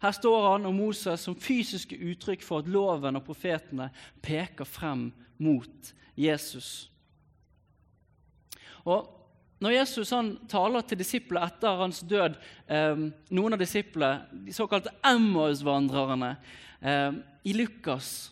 Her 0.00 0.12
står 0.16 0.44
han 0.52 0.68
og 0.68 0.74
Moses 0.74 1.26
som 1.26 1.36
fysiske 1.36 1.98
uttrykk 1.98 2.44
for 2.46 2.62
at 2.62 2.70
loven 2.70 3.18
og 3.18 3.24
profetene 3.26 3.90
peker 4.22 4.68
frem 4.68 5.10
mot 5.42 5.90
Jesus. 6.16 6.88
Og 8.86 9.10
når 9.60 9.74
Jesus 9.74 10.12
taler 10.48 10.86
til 10.88 11.02
disiplene 11.02 11.44
etter 11.50 11.82
hans 11.82 12.00
død, 12.08 12.38
eh, 12.70 13.02
noen 13.28 13.52
av 13.52 13.60
disiplene, 13.60 14.24
de 14.46 14.54
såkalte 14.56 14.94
Emmaus-vandrerne, 15.04 16.36
eh, 16.80 17.12
i 17.44 17.52
Lukas 17.52 18.30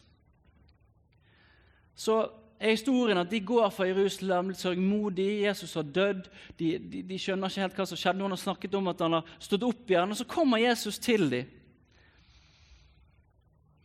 så 1.98 2.18
er 2.58 2.74
historien 2.74 3.18
at 3.18 3.30
de 3.30 3.40
går 3.42 3.70
fra 3.74 3.86
Jerusalem 3.88 4.52
sørgmodig. 4.54 5.28
Jesus 5.44 5.74
har 5.78 5.86
dødd. 5.86 6.26
De, 6.58 6.72
de, 6.78 7.02
de, 7.06 7.18
skjønner 7.18 7.50
ikke 7.50 7.64
helt 7.64 7.78
hva 7.78 7.86
som 7.90 7.98
skjedde. 7.98 8.22
Noen 8.22 8.34
har 8.34 8.42
snakket 8.42 8.76
om 8.78 8.90
at 8.90 9.02
han 9.02 9.18
har 9.18 9.32
stått 9.42 9.66
opp 9.66 9.90
igjen. 9.90 10.14
Og 10.14 10.20
så 10.20 10.26
kommer 10.30 10.62
Jesus 10.62 11.00
til 11.02 11.26
dem. 11.32 11.56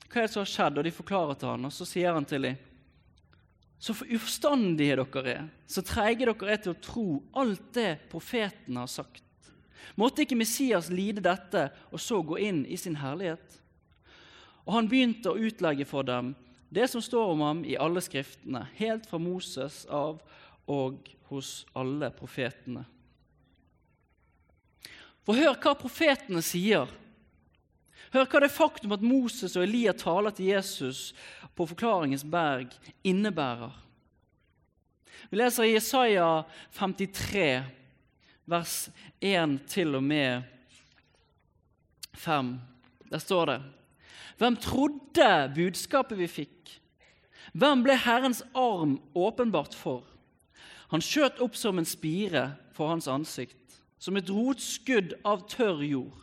Hva 0.07 0.21
er 0.21 0.27
det 0.27 0.33
som 0.35 0.43
har 0.43 0.53
skjedd? 0.53 0.77
Og 0.77 0.85
de 0.85 0.93
forklarer 0.93 1.41
til 1.41 1.49
han, 1.49 1.65
og 1.69 1.73
så 1.73 1.89
sier 1.89 2.13
han 2.13 2.29
til 2.29 2.49
dem 2.51 2.61
så 3.83 3.91
for 3.91 4.07
uforstandige 4.15 4.95
dere 4.95 5.31
er, 5.33 5.47
så 5.67 5.81
treige 5.83 6.23
dere 6.23 6.53
er 6.53 6.59
til 6.63 6.71
å 6.71 6.79
tro 6.79 7.07
alt 7.35 7.65
det 7.75 8.05
profeten 8.07 8.77
har 8.79 8.87
sagt. 8.87 9.25
Måtte 9.99 10.23
ikke 10.23 10.37
Messias 10.39 10.87
lide 10.87 11.19
dette 11.25 11.65
og 11.89 11.99
så 11.99 12.21
gå 12.23 12.37
inn 12.39 12.61
i 12.63 12.77
sin 12.79 12.95
herlighet? 13.01 13.57
Og 14.63 14.77
han 14.77 14.87
begynte 14.87 15.33
å 15.33 15.35
utlegge 15.35 15.83
for 15.83 16.07
dem 16.07 16.31
det 16.73 16.87
som 16.89 17.01
står 17.01 17.35
om 17.35 17.41
ham 17.45 17.61
i 17.65 17.77
alle 17.77 18.01
skriftene, 18.01 18.65
helt 18.79 19.05
fra 19.05 19.19
Moses 19.21 19.83
av 19.85 20.21
og 20.65 21.09
hos 21.29 21.65
alle 21.77 22.09
profetene. 22.15 22.85
For 25.23 25.37
hør 25.37 25.55
hva 25.55 25.75
profetene 25.79 26.41
sier. 26.43 26.89
Hør 28.13 28.25
hva 28.25 28.41
det 28.43 28.51
faktum 28.53 28.95
at 28.95 29.05
Moses 29.05 29.55
og 29.57 29.67
Elia 29.67 29.93
taler 29.97 30.33
til 30.35 30.51
Jesus 30.51 31.11
på 31.53 31.67
Forklaringens 31.69 32.25
berg, 32.25 32.73
innebærer. 33.05 33.71
Vi 35.29 35.39
leser 35.39 35.69
i 35.69 35.75
Jesaja 35.75 36.43
53, 36.75 37.45
vers 38.49 38.75
1 39.21 39.55
til 39.71 39.95
og 39.97 40.03
med 40.03 40.43
5. 42.17 42.51
Der 43.13 43.21
står 43.21 43.49
det 43.49 43.61
Hvem 44.37 44.57
trodde 44.57 45.29
budskapet 45.55 46.17
vi 46.17 46.27
fikk? 46.27 46.73
Hvem 47.53 47.83
ble 47.85 47.95
Herrens 47.99 48.41
arm 48.57 48.97
åpenbart 49.13 49.75
for? 49.77 50.01
Han 50.93 51.01
skjøt 51.01 51.41
opp 51.41 51.55
som 51.57 51.79
en 51.79 51.87
spire 51.89 52.51
for 52.73 52.89
hans 52.89 53.07
ansikt, 53.09 53.79
som 54.01 54.17
et 54.17 54.29
rotskudd 54.29 55.15
av 55.25 55.45
tørr 55.49 55.83
jord. 55.85 56.17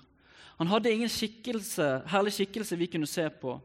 Han 0.61 0.69
hadde 0.71 0.93
ingen 0.93 1.11
skikkelse, 1.11 2.03
herlig 2.11 2.35
skikkelse 2.37 2.77
vi 2.77 2.91
kunne 2.93 3.09
se 3.09 3.25
på, 3.33 3.57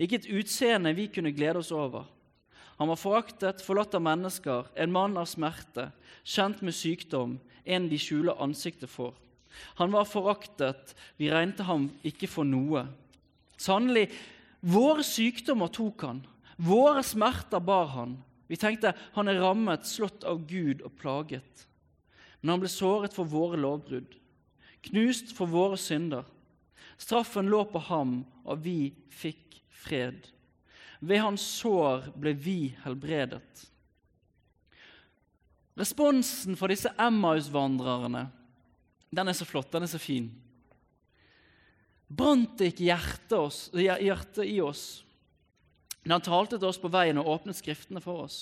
ikke 0.00 0.18
et 0.20 0.30
utseende 0.40 0.92
vi 0.96 1.06
kunne 1.12 1.32
glede 1.32 1.62
oss 1.62 1.70
over. 1.72 2.08
Han 2.80 2.88
var 2.88 2.98
foraktet, 2.98 3.60
forlatt 3.60 3.94
av 3.94 4.02
mennesker, 4.02 4.70
en 4.74 4.92
mann 4.92 5.18
av 5.20 5.28
smerte, 5.28 5.90
kjent 6.24 6.62
med 6.64 6.74
sykdom, 6.74 7.36
en 7.64 7.88
de 7.90 7.98
skjuler 8.00 8.40
ansiktet 8.40 8.88
for. 8.88 9.12
Han 9.76 9.92
var 9.92 10.08
foraktet, 10.08 10.94
vi 11.20 11.28
regnet 11.30 11.60
ham 11.68 11.90
ikke 12.06 12.28
for 12.30 12.48
noe. 12.48 12.86
Sannelig, 13.60 14.08
våre 14.60 15.04
sykdommer 15.04 15.68
tok 15.72 16.06
han, 16.06 16.22
våre 16.56 17.02
smerter 17.04 17.60
bar 17.60 17.92
han. 17.92 18.16
Vi 18.48 18.56
tenkte 18.58 18.94
han 19.14 19.28
er 19.28 19.40
rammet, 19.42 19.86
slått 19.86 20.24
av 20.24 20.42
Gud 20.48 20.80
og 20.86 20.96
plaget. 21.00 21.66
Men 22.40 22.54
han 22.54 22.62
ble 22.62 22.70
såret 22.72 23.14
for 23.14 23.28
våre 23.28 23.60
lovbrudd, 23.60 24.16
knust 24.88 25.34
for 25.36 25.50
våre 25.52 25.76
synder. 25.80 26.24
Straffen 27.00 27.48
lå 27.52 27.62
på 27.68 27.80
ham, 27.88 28.22
og 28.44 28.64
vi 28.64 28.92
fikk 29.12 29.60
fred. 29.68 30.24
Ved 31.00 31.22
hans 31.22 31.44
sår 31.60 32.10
ble 32.16 32.34
vi 32.36 32.58
helbredet. 32.84 33.66
Responsen 35.80 36.56
for 36.60 36.72
disse 36.72 36.92
Emmaus-vandrerne 37.00 38.26
den 39.10 39.26
er 39.26 39.34
så 39.34 39.46
flott, 39.48 39.72
den 39.72 39.82
er 39.82 39.90
så 39.90 39.98
fin. 39.98 40.28
Brant 42.10 42.56
det 42.58 42.72
ikke 42.72 42.88
hjertet, 42.88 43.36
oss, 43.38 43.68
hjertet 43.74 44.48
i 44.48 44.58
oss 44.64 45.04
når 46.00 46.16
han 46.16 46.24
talte 46.24 46.56
til 46.56 46.70
oss 46.70 46.80
på 46.80 46.88
veien 46.90 47.20
og 47.20 47.28
åpnet 47.28 47.58
Skriftene 47.58 48.00
for 48.02 48.24
oss? 48.24 48.38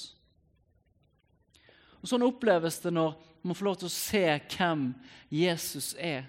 Og 1.98 2.06
Sånn 2.08 2.24
oppleves 2.24 2.78
det 2.84 2.92
når 2.94 3.16
man 3.42 3.58
får 3.58 3.66
lov 3.66 3.78
til 3.80 3.88
å 3.90 3.94
se 3.94 4.24
hvem 4.54 4.92
Jesus 5.34 5.90
er. 5.98 6.28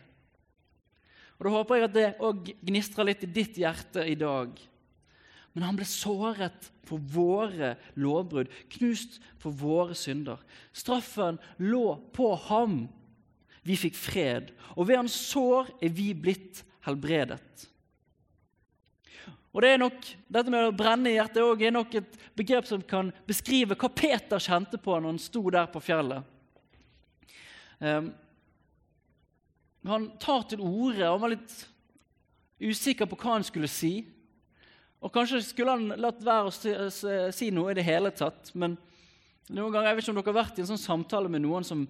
Og 1.38 1.46
Da 1.46 1.54
håper 1.54 1.78
jeg 1.78 1.88
at 1.88 1.96
det 1.96 2.10
òg 2.26 2.50
gnistrer 2.66 3.08
litt 3.08 3.24
i 3.24 3.32
ditt 3.32 3.60
hjerte 3.62 4.04
i 4.04 4.18
dag. 4.20 4.58
Men 5.54 5.66
han 5.66 5.78
ble 5.78 5.86
såret 5.88 6.70
for 6.86 7.02
våre 7.14 7.76
lovbrudd, 8.00 8.50
knust 8.76 9.20
for 9.42 9.56
våre 9.56 9.96
synder. 9.98 10.42
Straffen 10.76 11.40
lå 11.62 11.96
på 12.16 12.34
ham. 12.50 12.82
Vi 13.64 13.78
fikk 13.78 13.98
fred, 13.98 14.52
og 14.76 14.90
ved 14.90 15.00
hans 15.02 15.16
sår 15.30 15.72
er 15.84 15.94
vi 15.94 16.12
blitt 16.18 16.64
helbredet. 16.86 17.68
Og 19.50 19.64
det 19.66 19.72
er 19.74 19.82
nok, 19.82 19.98
Dette 20.30 20.54
med 20.54 20.68
å 20.68 20.76
brenne 20.76 21.10
i 21.10 21.18
hjertet 21.18 21.42
er 21.66 21.74
nok 21.74 21.96
et 21.98 22.18
begrep 22.38 22.68
som 22.70 22.84
kan 22.86 23.10
beskrive 23.28 23.78
hva 23.80 23.90
Peter 23.90 24.42
kjente 24.42 24.78
på 24.78 24.94
når 24.94 25.16
han 25.16 25.22
sto 25.22 25.42
der 25.50 25.70
på 25.72 25.82
fjellet. 25.82 26.36
Um, 27.80 28.12
han 29.88 30.10
tar 30.20 30.46
til 30.52 30.62
orde 30.62 31.08
og 31.08 31.22
var 31.24 31.34
litt 31.34 31.54
usikker 32.60 33.08
på 33.10 33.18
hva 33.18 33.38
han 33.38 33.48
skulle 33.48 33.70
si. 33.72 34.04
Og 35.00 35.14
Kanskje 35.16 35.42
skulle 35.48 35.78
han 35.78 35.96
latt 36.02 36.20
være 36.26 36.52
å 36.52 37.32
si 37.34 37.50
noe 37.56 37.72
i 37.72 37.78
det 37.78 37.88
hele 37.88 38.12
tatt. 38.12 38.52
Men 38.54 38.76
noen 39.50 39.72
ganger, 39.72 39.90
jeg 39.90 39.98
vet 39.98 40.06
ikke 40.06 40.14
om 40.14 40.20
dere 40.20 40.34
har 40.34 40.40
vært 40.42 40.60
i 40.60 40.66
en 40.66 40.72
sånn 40.74 40.82
samtale 40.82 41.32
med 41.32 41.42
noen 41.46 41.66
som, 41.66 41.86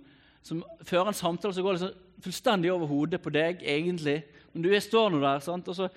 som 0.46 0.62
fører 0.86 1.10
en 1.10 1.18
samtale 1.18 1.58
som 1.58 1.66
går 1.66 1.80
liksom 1.80 2.22
fullstendig 2.24 2.72
over 2.72 2.92
hodet 2.92 3.22
på 3.24 3.34
deg, 3.34 3.64
egentlig. 3.66 4.22
Men 4.54 4.66
du 4.66 4.72
står 4.82 5.12
nå 5.14 5.20
der, 5.24 5.42
sant? 5.46 5.68
og 5.68 5.78
så 5.78 5.90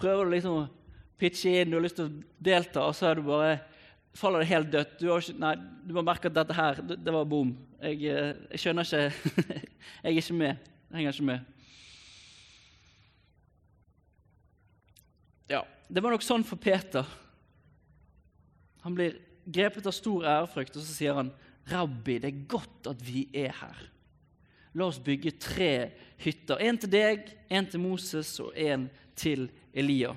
prøver 0.00 0.26
du 0.26 0.34
liksom 0.34 0.58
å 0.62 0.66
pitche 1.20 1.60
inn, 1.60 1.70
du 1.70 1.78
har 1.78 1.84
lyst 1.84 1.98
til 2.00 2.10
å 2.10 2.42
delta, 2.44 2.84
og 2.88 2.96
så 2.96 3.10
er 3.10 3.18
du 3.18 3.26
bare, 3.26 3.56
faller 4.18 4.42
det 4.42 4.50
helt 4.50 4.70
dødt. 4.72 4.94
Du, 5.00 5.08
ikke, 5.14 5.36
nei, 5.42 5.54
du 5.86 5.94
må 5.96 6.04
merke 6.06 6.30
at 6.30 6.36
dette 6.36 6.56
her, 6.56 6.80
det, 6.82 6.98
det 7.04 7.14
var 7.14 7.26
bom. 7.28 7.52
Jeg, 7.80 8.00
eh, 8.10 8.32
jeg, 8.54 8.62
skjønner 8.62 8.86
ikke 8.86 9.58
Jeg 10.04 10.10
er 10.10 10.20
ikke 10.20 10.38
med. 10.38 10.70
Jeg 10.88 10.98
henger 10.98 11.16
ikke 11.16 11.28
med. 11.30 11.50
Ja, 15.50 15.62
Det 15.88 16.02
var 16.02 16.14
nok 16.14 16.24
sånn 16.24 16.46
for 16.46 16.60
Peter. 16.60 17.08
Han 18.84 18.96
blir 18.96 19.18
grepet 19.44 19.86
av 19.88 19.96
stor 19.96 20.24
ærefrykt, 20.28 20.76
og 20.76 20.84
så 20.84 20.92
sier 20.92 21.18
han, 21.18 21.32
'Rabbi, 21.64 22.18
det 22.20 22.28
er 22.30 22.46
godt 22.48 22.88
at 22.92 23.00
vi 23.00 23.28
er 23.32 23.52
her.' 23.60 23.93
La 24.74 24.88
oss 24.90 24.98
bygge 24.98 25.30
tre 25.38 25.72
hytter. 26.18 26.58
En 26.58 26.78
til 26.78 26.90
deg, 26.90 27.28
en 27.48 27.66
til 27.70 27.82
Moses 27.82 28.32
og 28.42 28.54
en 28.58 28.88
til 29.14 29.46
Elia. 29.72 30.14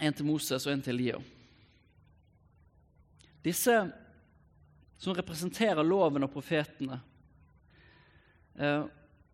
En 0.00 0.14
til 0.16 0.24
Moses 0.24 0.64
og 0.66 0.72
en 0.72 0.86
til 0.86 0.94
Elia. 0.94 1.18
Disse 3.44 3.74
som 5.00 5.16
representerer 5.16 5.82
loven 5.82 6.26
og 6.26 6.32
profetene. 6.32 7.00
Eh, 8.60 8.82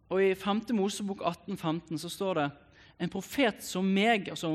og 0.06 0.22
I 0.22 0.34
5. 0.38 0.62
Mosebok 0.78 1.24
18, 1.26 1.56
15 1.56 1.98
så 1.98 2.10
står 2.10 2.38
det 2.38 2.50
en 3.02 3.10
profet 3.10 3.64
som 3.66 3.84
meg, 3.84 4.30
altså 4.30 4.52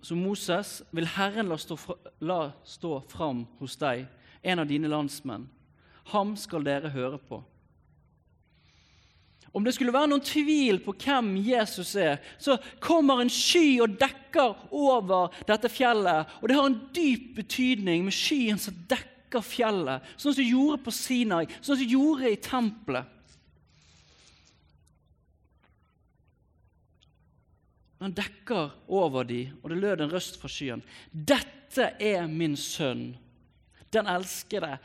som 0.00 0.22
Moses, 0.22 0.80
vil 0.94 1.08
Herren 1.16 1.50
la 1.50 1.58
stå, 1.60 1.76
la 2.24 2.40
stå 2.64 3.00
fram 3.12 3.44
hos 3.60 3.76
deg, 3.80 4.06
en 4.42 4.62
av 4.62 4.70
dine 4.70 4.88
landsmenn. 4.90 5.48
Ham 6.12 6.36
skal 6.38 6.64
dere 6.66 6.92
høre 6.94 7.18
på. 7.18 7.42
Om 9.56 9.64
det 9.64 9.72
skulle 9.72 9.94
være 9.94 10.10
noen 10.10 10.24
tvil 10.24 10.82
på 10.84 10.92
hvem 11.00 11.30
Jesus 11.46 11.94
er, 11.96 12.20
så 12.36 12.58
kommer 12.82 13.22
en 13.22 13.32
sky 13.32 13.78
og 13.80 13.94
dekker 13.96 14.52
over 14.76 15.32
dette 15.48 15.70
fjellet. 15.72 16.28
Og 16.42 16.50
det 16.50 16.58
har 16.58 16.68
en 16.68 16.80
dyp 16.92 17.30
betydning 17.38 18.04
med 18.04 18.16
skyen 18.16 18.60
som 18.60 18.76
dekker 18.90 19.40
fjellet, 19.40 20.04
sånn 20.16 20.34
som 20.34 20.42
det 20.42 20.50
gjorde 20.50 20.82
på 20.84 20.92
Sinai, 20.92 21.46
sånn 21.62 21.72
som 21.72 21.80
det 21.80 21.88
gjorde 21.94 22.32
i 22.34 22.40
tempelet. 22.44 23.15
Han 28.00 28.12
dekker 28.12 28.74
over 28.88 29.24
dem, 29.24 29.56
og 29.62 29.70
det 29.70 29.78
lød 29.78 30.00
en 30.00 30.12
røst 30.12 30.40
fra 30.40 30.48
skyen. 30.48 30.82
'Dette 31.12 31.94
er 32.00 32.26
min 32.26 32.56
sønn, 32.56 33.16
den 33.92 34.06
elskede. 34.06 34.78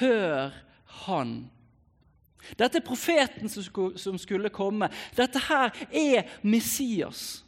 Hør 0.00 0.50
han.' 1.04 1.50
Dette 2.58 2.78
er 2.78 2.84
profeten 2.84 3.48
som 3.96 4.18
skulle 4.18 4.52
komme. 4.52 4.88
Dette 5.16 5.40
her 5.48 5.72
er 5.88 6.28
Messias. 6.42 7.44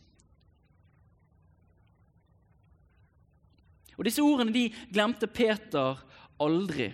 Og 3.97 4.05
Disse 4.05 4.25
ordene 4.25 4.53
de 4.53 4.69
glemte 4.93 5.27
Peter 5.27 6.01
aldri, 6.41 6.91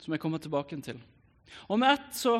som 0.00 0.12
jeg 0.12 0.20
kommer 0.20 0.40
tilbake 0.40 0.80
til. 0.84 1.00
Og 1.68 1.78
med 1.80 1.92
ett 1.92 2.16
så 2.16 2.38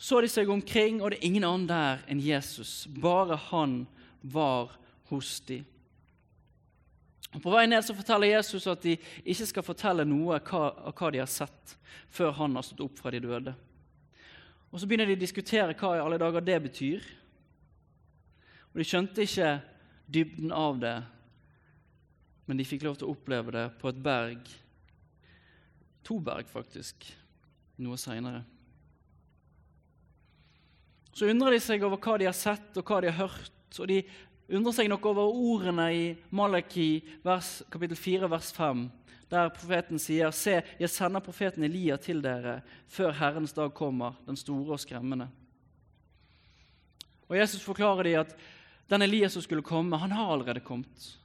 så 0.00 0.22
de 0.24 0.30
seg 0.32 0.48
omkring, 0.48 1.02
og 1.02 1.12
det 1.12 1.18
er 1.18 1.26
ingen 1.28 1.44
annen 1.44 1.66
der 1.68 2.04
enn 2.08 2.22
Jesus. 2.24 2.86
Bare 2.88 3.36
han 3.50 3.82
var 4.24 4.72
hos 5.10 5.34
dem. 5.44 5.66
Og 7.30 7.42
På 7.44 7.52
vei 7.52 7.66
ned 7.68 7.84
så 7.84 7.94
forteller 7.94 8.32
Jesus 8.32 8.64
at 8.70 8.80
de 8.82 8.96
ikke 9.22 9.46
skal 9.46 9.66
fortelle 9.66 10.06
noe 10.08 10.38
av 10.40 10.94
hva, 10.96 11.10
de 11.12 11.20
har 11.20 11.28
sett, 11.30 11.76
før 12.10 12.32
han 12.40 12.56
har 12.56 12.64
stått 12.66 12.80
opp 12.86 12.96
fra 12.98 13.12
de 13.12 13.20
døde. 13.22 13.52
Og 14.70 14.80
Så 14.80 14.88
begynner 14.88 15.06
de 15.10 15.18
å 15.18 15.20
diskutere 15.20 15.76
hva 15.76 15.92
i 15.98 16.02
alle 16.02 16.18
dager 16.18 16.46
det 16.48 16.56
betyr. 16.64 17.04
Og 18.72 18.80
De 18.80 18.86
skjønte 18.86 19.26
ikke 19.26 19.50
dybden 20.10 20.54
av 20.54 20.80
det, 20.80 20.94
men 22.48 22.58
de 22.58 22.66
fikk 22.66 22.88
lov 22.88 22.96
til 22.98 23.10
å 23.10 23.12
oppleve 23.12 23.52
det 23.54 23.66
på 23.78 23.92
et 23.92 24.00
berg. 24.00 24.48
To 26.08 26.16
berg, 26.24 26.48
faktisk, 26.50 27.04
noe 27.78 28.00
seinere. 28.00 28.42
Så 31.20 31.26
undrer 31.28 31.52
de 31.52 31.58
seg 31.60 31.82
over 31.84 32.00
hva 32.00 32.14
de 32.16 32.24
har 32.24 32.32
sett 32.32 32.78
og 32.80 32.88
hva 32.88 33.02
de 33.04 33.10
har 33.10 33.26
hørt. 33.26 33.56
Og 33.76 33.90
de 33.90 33.98
undrer 34.56 34.72
seg 34.72 34.86
nok 34.88 35.04
over 35.10 35.28
ordene 35.28 35.84
i 35.92 36.06
Malaki 36.32 37.02
vers, 37.20 37.58
kapittel 37.68 38.00
4, 38.00 38.30
vers 38.32 38.48
5, 38.56 38.86
der 39.28 39.52
profeten 39.52 40.00
sier, 40.00 40.32
Se, 40.32 40.56
jeg 40.80 40.88
sender 40.88 41.20
profeten 41.20 41.68
Elia 41.68 42.00
til 42.00 42.24
dere 42.24 42.62
før 42.88 43.12
Herrens 43.20 43.52
dag 43.52 43.68
kommer, 43.76 44.16
den 44.24 44.40
store 44.40 44.78
og 44.78 44.80
skremmende. 44.80 45.28
Og 47.28 47.36
Jesus 47.36 47.68
forklarer 47.68 48.08
de 48.08 48.18
at 48.24 48.36
den 48.88 49.04
Elias 49.04 49.36
som 49.36 49.44
skulle 49.44 49.60
komme, 49.60 50.00
han 50.00 50.16
har 50.16 50.32
allerede 50.32 50.64
kommet. 50.64 51.18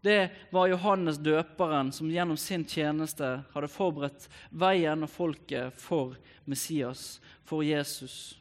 Det 0.00 0.30
var 0.48 0.72
Johannes 0.72 1.20
døperen 1.20 1.92
som 1.92 2.08
gjennom 2.08 2.40
sin 2.40 2.64
tjeneste 2.64 3.42
hadde 3.52 3.76
forberedt 3.76 4.30
veien 4.48 5.04
og 5.04 5.12
folket 5.12 5.76
for 5.76 6.16
Messias, 6.48 7.20
for 7.44 7.60
Jesus. 7.60 8.38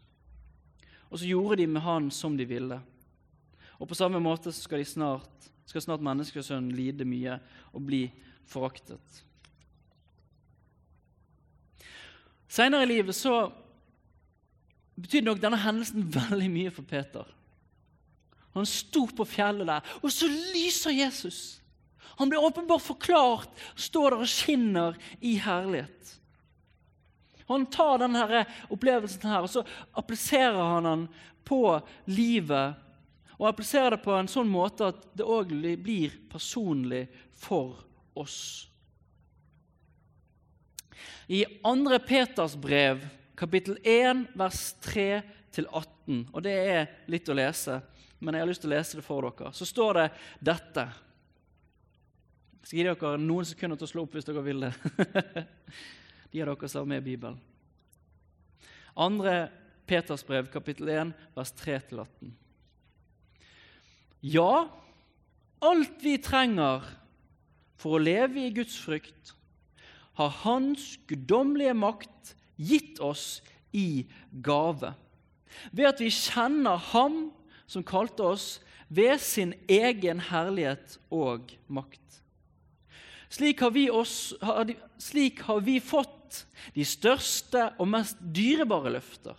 Og 1.11 1.19
så 1.19 1.27
gjorde 1.27 1.59
de 1.59 1.67
med 1.67 1.83
han 1.83 2.09
som 2.13 2.37
de 2.39 2.47
ville. 2.47 2.77
Og 3.81 3.89
på 3.89 3.97
samme 3.97 4.21
måte 4.23 4.53
skal, 4.55 4.83
snart, 4.87 5.49
skal 5.67 5.83
snart 5.83 6.03
menneskesønnen 6.05 6.71
lide 6.75 7.07
mye 7.07 7.37
og 7.73 7.83
bli 7.87 8.05
foraktet. 8.47 9.21
Seinere 12.51 12.85
i 12.85 12.91
livet 12.91 13.15
så 13.15 13.49
betydde 15.01 15.27
nok 15.29 15.41
denne 15.43 15.59
hendelsen 15.59 16.07
veldig 16.13 16.49
mye 16.51 16.71
for 16.73 16.87
Peter. 16.87 17.27
Han 18.55 18.67
sto 18.67 19.05
på 19.07 19.25
fjellet 19.27 19.69
der, 19.69 19.91
og 20.03 20.11
så 20.11 20.27
lyser 20.27 20.95
Jesus. 20.95 21.61
Han 22.19 22.29
blir 22.29 22.43
åpenbart 22.43 22.83
forklart, 22.83 23.51
står 23.75 24.11
der 24.11 24.23
og 24.25 24.29
skinner 24.29 24.97
i 25.23 25.37
herlighet. 25.41 26.17
Han 27.51 27.67
tar 27.71 28.01
denne 28.03 28.45
opplevelsen 28.71 29.29
her, 29.29 29.45
og 29.45 29.51
så 29.51 29.63
appliserer 29.97 30.57
han 30.57 30.87
den 30.87 31.05
på 31.47 31.63
livet. 32.11 32.79
Og 33.37 33.47
appliserer 33.49 33.95
det 33.95 34.03
på 34.05 34.15
en 34.15 34.29
sånn 34.29 34.49
måte 34.51 34.91
at 34.91 35.05
det 35.17 35.25
òg 35.25 35.53
blir 35.81 36.17
personlig 36.31 37.07
for 37.33 37.81
oss. 38.17 38.67
I 41.31 41.45
2. 41.63 41.99
Peters 42.05 42.57
brev, 42.59 43.05
kapittel 43.39 43.77
1, 43.87 44.27
vers 44.37 44.65
3-18, 44.83 46.27
og 46.33 46.43
det 46.43 46.57
er 46.75 46.91
litt 47.09 47.29
å 47.31 47.37
lese 47.37 47.79
men 48.21 48.37
jeg 48.37 48.43
har 48.43 48.49
lyst 48.51 48.61
til 48.61 48.69
å 48.69 48.75
lese 48.75 48.99
det 48.99 49.03
for 49.05 49.25
dere. 49.25 49.49
Så 49.57 49.65
står 49.65 49.97
det 49.97 50.03
dette. 50.45 50.83
Jeg 52.61 52.67
skal 52.69 52.77
gi 52.77 52.83
dere 52.85 53.17
noen 53.17 53.47
sekunder 53.49 53.79
til 53.79 53.87
å 53.87 53.89
slå 53.89 54.03
opp 54.05 54.13
hvis 54.13 54.27
dere 54.27 54.43
vil 54.45 54.67
det. 54.67 54.71
De 56.31 56.41
av 56.43 56.53
dere 56.53 56.69
som 56.69 56.85
har 56.85 56.93
med 56.93 57.03
Bibelen. 57.03 57.39
Andre 58.95 59.49
Peters 59.87 60.23
brev, 60.23 60.47
kapittel 60.51 60.89
1, 60.89 61.11
vers 61.35 61.51
3-18. 61.59 62.31
Ja, 64.21 64.69
alt 65.59 66.03
vi 66.03 66.15
trenger 66.21 66.85
for 67.81 67.97
å 67.97 68.03
leve 68.03 68.45
i 68.45 68.53
Guds 68.55 68.77
frykt, 68.79 69.33
har 70.19 70.31
Hans 70.43 70.93
guddommelige 71.09 71.73
makt 71.75 72.35
gitt 72.55 73.01
oss 73.03 73.41
i 73.73 74.05
gave, 74.31 74.93
ved 75.71 75.89
at 75.89 76.03
vi 76.03 76.11
kjenner 76.13 76.79
Ham 76.91 77.31
som 77.65 77.83
kalte 77.83 78.23
oss 78.35 78.47
ved 78.91 79.19
sin 79.23 79.55
egen 79.71 80.21
herlighet 80.29 80.97
og 81.11 81.51
makt. 81.67 81.99
Slik 83.31 83.63
har 83.63 83.71
vi, 83.71 83.87
oss, 83.89 84.33
slik 84.99 85.39
har 85.47 85.63
vi 85.63 85.79
fått 85.79 86.20
de 86.75 86.85
største 86.87 87.69
og 87.79 87.89
mest 87.91 88.19
dyrebare 88.35 88.93
løfter. 88.97 89.37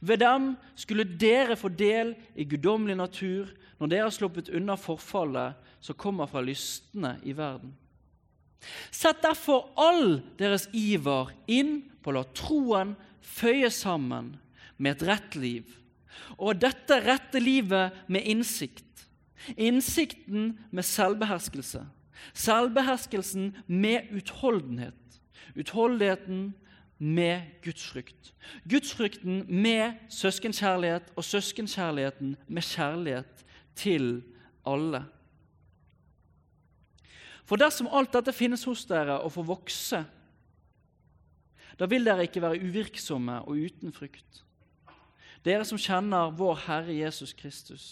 Ved 0.00 0.22
dem 0.22 0.54
skulle 0.78 1.04
dere 1.04 1.58
få 1.60 1.68
del 1.68 2.14
i 2.34 2.46
guddommelig 2.48 2.96
natur 2.96 3.50
når 3.80 3.92
dere 3.92 4.06
har 4.08 4.14
sluppet 4.14 4.48
unna 4.56 4.76
forfallet 4.80 5.70
som 5.84 5.98
kommer 6.00 6.28
fra 6.28 6.42
lystne 6.44 7.16
i 7.24 7.34
verden. 7.36 7.72
Sett 8.92 9.22
derfor 9.24 9.70
all 9.80 10.20
deres 10.40 10.66
iver 10.76 11.32
inn 11.48 11.78
på 12.00 12.12
å 12.12 12.18
la 12.18 12.24
troen 12.36 12.94
føye 13.24 13.70
sammen 13.72 14.34
med 14.76 14.96
et 14.96 15.06
rett 15.08 15.36
liv 15.40 15.76
og 16.40 16.60
dette 16.60 17.00
rette 17.04 17.40
livet 17.40 17.96
med 18.08 18.26
innsikt. 18.28 18.84
Innsikten 19.56 20.52
med 20.70 20.86
selvbeherskelse. 20.86 21.82
Selvbeherskelsen 22.36 23.54
med 23.66 24.10
utholdenhet. 24.14 24.96
Utholdenheten 25.56 26.54
med 26.98 27.62
gudsfrykt. 27.64 28.34
Gudsfrykten 28.68 29.44
med 29.48 29.96
søskenkjærlighet, 30.08 31.12
og 31.16 31.24
søskenkjærligheten 31.24 32.36
med 32.48 32.62
kjærlighet 32.62 33.46
til 33.74 34.22
alle. 34.66 35.04
For 37.44 37.58
dersom 37.58 37.88
alt 37.90 38.12
dette 38.14 38.32
finnes 38.32 38.64
hos 38.64 38.84
dere 38.86 39.20
og 39.20 39.32
får 39.32 39.48
vokse, 39.48 40.04
da 41.80 41.88
vil 41.88 42.04
dere 42.04 42.28
ikke 42.28 42.42
være 42.44 42.60
uvirksomme 42.60 43.40
og 43.48 43.56
uten 43.56 43.92
frykt 43.92 44.44
dere 45.46 45.64
som 45.64 45.80
kjenner 45.80 46.32
vår 46.36 46.64
Herre 46.66 46.94
Jesus 46.94 47.32
Kristus. 47.36 47.84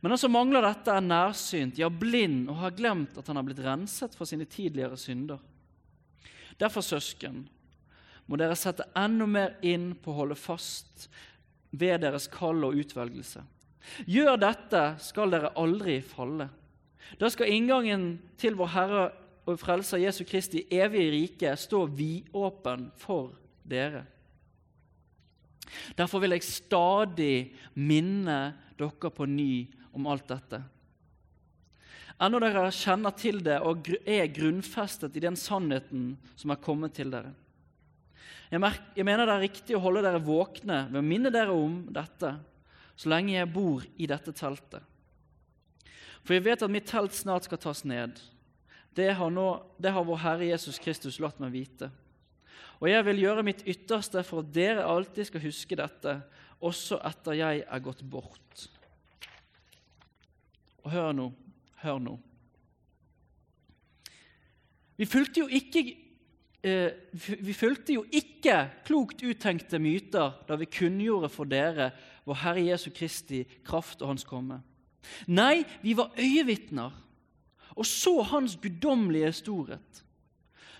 Men 0.00 0.14
han 0.14 0.20
som 0.22 0.32
mangler 0.32 0.64
dette, 0.64 0.92
er 0.94 1.04
nærsynt, 1.04 1.78
ja, 1.80 1.90
blind, 1.92 2.46
og 2.48 2.60
har 2.62 2.76
glemt 2.76 3.18
at 3.20 3.26
han 3.28 3.36
har 3.36 3.44
blitt 3.44 3.60
renset 3.64 4.14
for 4.16 4.28
sine 4.28 4.46
tidligere 4.48 4.96
synder. 4.96 5.42
Derfor, 6.60 6.84
søsken, 6.84 7.46
må 8.28 8.38
dere 8.38 8.56
sette 8.58 8.86
enda 8.98 9.26
mer 9.26 9.56
inn 9.66 9.90
på 9.98 10.12
å 10.12 10.20
holde 10.20 10.36
fast 10.38 11.08
ved 11.70 12.02
deres 12.04 12.28
kall 12.30 12.62
og 12.68 12.76
utvelgelse. 12.78 13.42
Gjør 14.06 14.36
dette, 14.38 14.82
skal 15.02 15.32
dere 15.32 15.54
aldri 15.58 15.98
falle. 16.04 16.50
Da 17.18 17.30
skal 17.32 17.50
inngangen 17.50 18.12
til 18.38 18.54
vår 18.58 18.72
Herre 18.74 19.04
og 19.48 19.58
Frelser 19.58 20.02
Jesu 20.02 20.22
Kristi 20.28 20.66
evige 20.70 21.10
rike 21.14 21.54
stå 21.58 21.86
vidåpen 21.96 22.90
for 23.00 23.32
dere. 23.66 24.04
Derfor 25.96 26.22
vil 26.22 26.34
jeg 26.36 26.46
stadig 26.46 27.34
minne 27.78 28.40
dere 28.78 29.10
på 29.14 29.26
ny 29.26 29.66
om 29.96 30.06
alt 30.10 30.28
dette. 30.30 30.60
Ennå 32.20 32.40
dere 32.42 32.66
kjenner 32.74 33.14
til 33.16 33.40
det 33.44 33.56
og 33.64 33.86
er 34.04 34.26
grunnfestet 34.34 35.14
i 35.16 35.22
den 35.24 35.38
sannheten 35.40 36.12
som 36.36 36.52
er 36.52 36.60
kommet 36.60 36.92
til 36.98 37.12
dere. 37.12 37.32
Jeg, 38.50 38.60
mener 39.06 39.24
det 39.24 39.34
er 39.36 39.44
riktig 39.46 39.76
å 39.78 39.82
holde 39.84 40.02
dere 40.04 40.20
våkne 40.20 40.82
ved 40.90 40.98
å 41.00 41.06
minne 41.06 41.30
dere 41.32 41.54
om 41.54 41.84
dette 41.88 42.34
så 42.98 43.08
lenge 43.08 43.36
jeg 43.36 43.48
bor 43.54 43.86
i 43.96 44.08
dette 44.10 44.34
teltet. 44.36 44.84
For 46.20 46.36
jeg 46.36 46.44
vet 46.44 46.64
at 46.66 46.72
mitt 46.72 46.88
telt 46.90 47.14
snart 47.16 47.46
skal 47.48 47.60
tas 47.62 47.80
ned. 47.88 48.18
Det 48.92 49.08
har, 49.16 49.30
nå, 49.32 49.46
det 49.80 49.94
har 49.94 50.04
vår 50.04 50.20
Herre 50.20 50.50
Jesus 50.50 50.80
Kristus 50.82 51.16
latt 51.22 51.40
meg 51.40 51.54
vite. 51.54 51.88
Og 52.82 52.90
jeg 52.90 53.06
vil 53.06 53.22
gjøre 53.22 53.44
mitt 53.46 53.62
ytterste 53.64 54.20
for 54.26 54.42
at 54.42 54.52
dere 54.52 54.84
alltid 54.84 55.30
skal 55.30 55.44
huske 55.46 55.78
dette, 55.78 56.18
også 56.60 56.98
etter 57.08 57.38
jeg 57.38 57.62
er 57.64 57.84
gått 57.84 58.02
bort. 58.04 58.66
Og 60.84 60.92
hør 60.92 61.14
nå, 61.16 61.30
hør 61.82 61.98
nå. 62.02 62.16
Vi 65.00 65.06
fulgte 65.08 65.40
jo 65.40 65.48
ikke, 65.48 65.84
eh, 66.62 66.92
fulgte 67.56 67.94
jo 67.96 68.04
ikke 68.12 68.56
klokt 68.84 69.22
uttenkte 69.24 69.78
myter 69.80 70.34
da 70.48 70.56
vi 70.60 70.68
kunngjorde 70.68 71.30
for 71.32 71.48
dere 71.48 71.90
vår 72.26 72.42
Herre 72.42 72.66
Jesu 72.66 72.90
Kristi 72.90 73.44
kraft 73.64 74.02
og 74.02 74.12
Hans 74.12 74.24
komme. 74.24 74.60
Nei, 75.26 75.64
vi 75.82 75.96
var 75.96 76.12
øyevitner 76.18 76.92
og 77.76 77.86
så 77.86 78.22
Hans 78.22 78.58
guddommelige 78.60 79.32
storhet. 79.32 80.04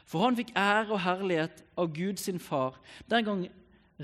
For 0.04 0.24
han 0.26 0.36
fikk 0.36 0.50
ære 0.58 0.90
og 0.90 1.00
herlighet 1.04 1.62
av 1.78 1.92
Gud 1.94 2.18
sin 2.18 2.40
far 2.42 2.80
den 3.10 3.24
gang 3.24 3.44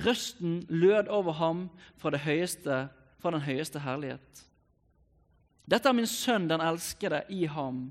røsten 0.07 0.61
lød 0.69 1.11
over 1.11 1.33
ham 1.33 1.65
fra, 1.99 2.17
høyeste, 2.17 2.87
fra 3.19 3.33
den 3.35 3.43
høyeste 3.43 3.83
herlighet. 3.83 4.45
Dette 5.67 5.91
er 5.91 5.97
min 5.99 6.09
sønn, 6.09 6.47
den 6.51 6.63
elskede, 6.63 7.25
i 7.29 7.47
ham. 7.51 7.89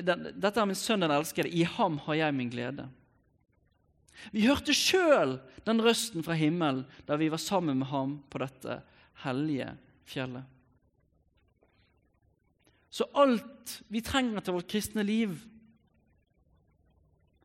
Dette 0.00 0.54
er 0.56 0.68
min 0.68 0.78
sønn, 0.78 1.04
den 1.04 1.12
elskede, 1.12 1.52
i 1.52 1.66
ham 1.76 1.98
har 2.06 2.18
jeg 2.22 2.36
min 2.36 2.52
glede. 2.52 2.88
Vi 4.32 4.44
hørte 4.44 4.76
sjøl 4.76 5.38
den 5.64 5.80
røsten 5.84 6.24
fra 6.24 6.36
himmelen 6.36 6.84
da 7.08 7.16
vi 7.20 7.30
var 7.32 7.40
sammen 7.40 7.78
med 7.80 7.88
ham 7.88 8.18
på 8.28 8.40
dette 8.42 8.80
hellige 9.24 9.70
fjellet. 10.08 10.44
Så 12.90 13.06
alt 13.14 13.78
vi 13.88 14.02
trenger 14.02 14.42
til 14.42 14.56
vårt 14.56 14.68
kristne 14.68 15.04
liv, 15.06 15.36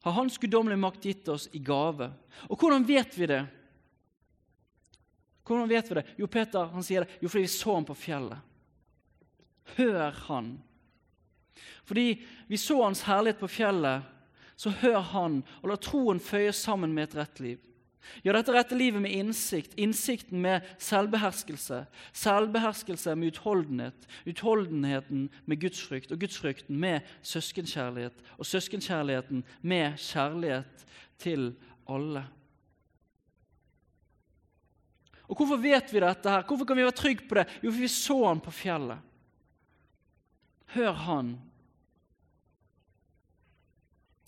har 0.06 0.14
Hans 0.14 0.38
guddommelige 0.38 0.78
makt 0.78 1.06
gitt 1.08 1.30
oss 1.34 1.48
i 1.58 1.60
gave. 1.66 2.12
Og 2.46 2.60
hvordan 2.62 2.84
vet 2.86 3.16
vi 3.18 3.26
det? 3.30 3.40
Hvordan 5.46 5.70
vet 5.70 5.92
vi 5.92 5.96
det? 6.00 6.06
Jo, 6.18 6.28
Peter 6.28 6.72
han 6.74 6.84
sier 6.86 7.06
det 7.06 7.22
jo 7.22 7.30
fordi 7.30 7.46
vi 7.46 7.54
så 7.54 7.76
ham 7.78 7.86
på 7.86 7.98
fjellet. 7.98 8.40
Hør 9.76 10.18
han. 10.28 10.56
Fordi 11.86 12.08
vi 12.48 12.58
så 12.58 12.82
hans 12.84 13.06
herlighet 13.06 13.40
på 13.40 13.50
fjellet, 13.50 14.02
så 14.56 14.72
hør 14.82 15.00
han, 15.12 15.42
og 15.62 15.70
la 15.70 15.78
troen 15.82 16.22
føye 16.24 16.54
sammen 16.56 16.94
med 16.96 17.10
et 17.10 17.18
rett 17.20 17.42
liv. 17.44 17.62
Gjør 18.22 18.38
dette 18.38 18.54
rette 18.54 18.78
livet 18.78 19.02
med 19.02 19.14
innsikt, 19.18 19.74
innsikten 19.82 20.42
med 20.42 20.66
selvbeherskelse, 20.82 21.82
selvbeherskelse 22.14 23.16
med 23.18 23.34
utholdenhet, 23.34 24.08
utholdenheten 24.30 25.28
med 25.50 25.62
gudsfrykt 25.62 26.14
og 26.14 26.22
gudsfrykten 26.22 26.78
med 26.80 27.06
søskenkjærlighet, 27.26 28.22
og 28.38 28.46
søskenkjærligheten 28.46 29.44
med 29.62 29.98
kjærlighet 29.98 30.86
til 31.22 31.54
alle. 31.90 32.28
Og 35.28 35.38
Hvorfor 35.38 35.58
vet 35.58 35.94
vi 35.94 36.00
dette? 36.04 36.30
her? 36.30 36.44
Hvorfor 36.44 36.66
kan 36.66 36.78
vi 36.78 36.86
være 36.86 36.96
trygge 36.96 37.28
på 37.28 37.36
det? 37.40 37.48
Jo, 37.64 37.72
for 37.72 37.82
vi 37.82 37.88
så 37.92 38.18
han 38.28 38.42
på 38.44 38.54
fjellet. 38.54 39.00
Hør 40.76 40.92
han. 40.92 41.36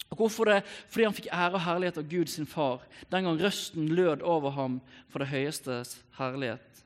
Og 0.10 0.18
Hvorfor 0.18 0.50
det? 0.50 0.62
Fordi 0.90 1.06
han 1.06 1.18
fikk 1.18 1.30
ære 1.32 1.54
og 1.60 1.66
herlighet 1.66 2.02
av 2.02 2.10
Gud 2.10 2.32
sin 2.32 2.48
far 2.50 2.86
den 3.12 3.28
gang 3.28 3.40
røsten 3.42 3.90
lød 3.94 4.24
over 4.26 4.56
ham 4.56 4.80
for 5.12 5.20
det 5.20 5.30
høyeste 5.34 5.84
herlighet. 6.18 6.84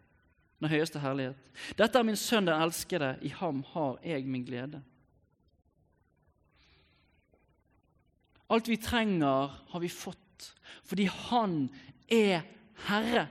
Den 0.62 0.69
høyeste 0.69 1.00
herlighet. 1.02 1.38
Dette 1.78 1.97
er 1.97 2.06
min 2.06 2.19
sønn, 2.19 2.45
den 2.50 2.62
elskede. 2.62 3.15
I 3.21 3.32
ham 3.39 3.63
har 3.74 3.97
jeg 4.06 4.26
min 4.26 4.45
glede. 4.45 4.82
Alt 8.52 8.67
vi 8.67 8.78
trenger, 8.78 9.54
har 9.71 9.80
vi 9.80 9.89
fått 9.89 10.17
fordi 10.91 11.06
han 11.08 11.69
er 12.12 12.41
Herre. 12.88 13.28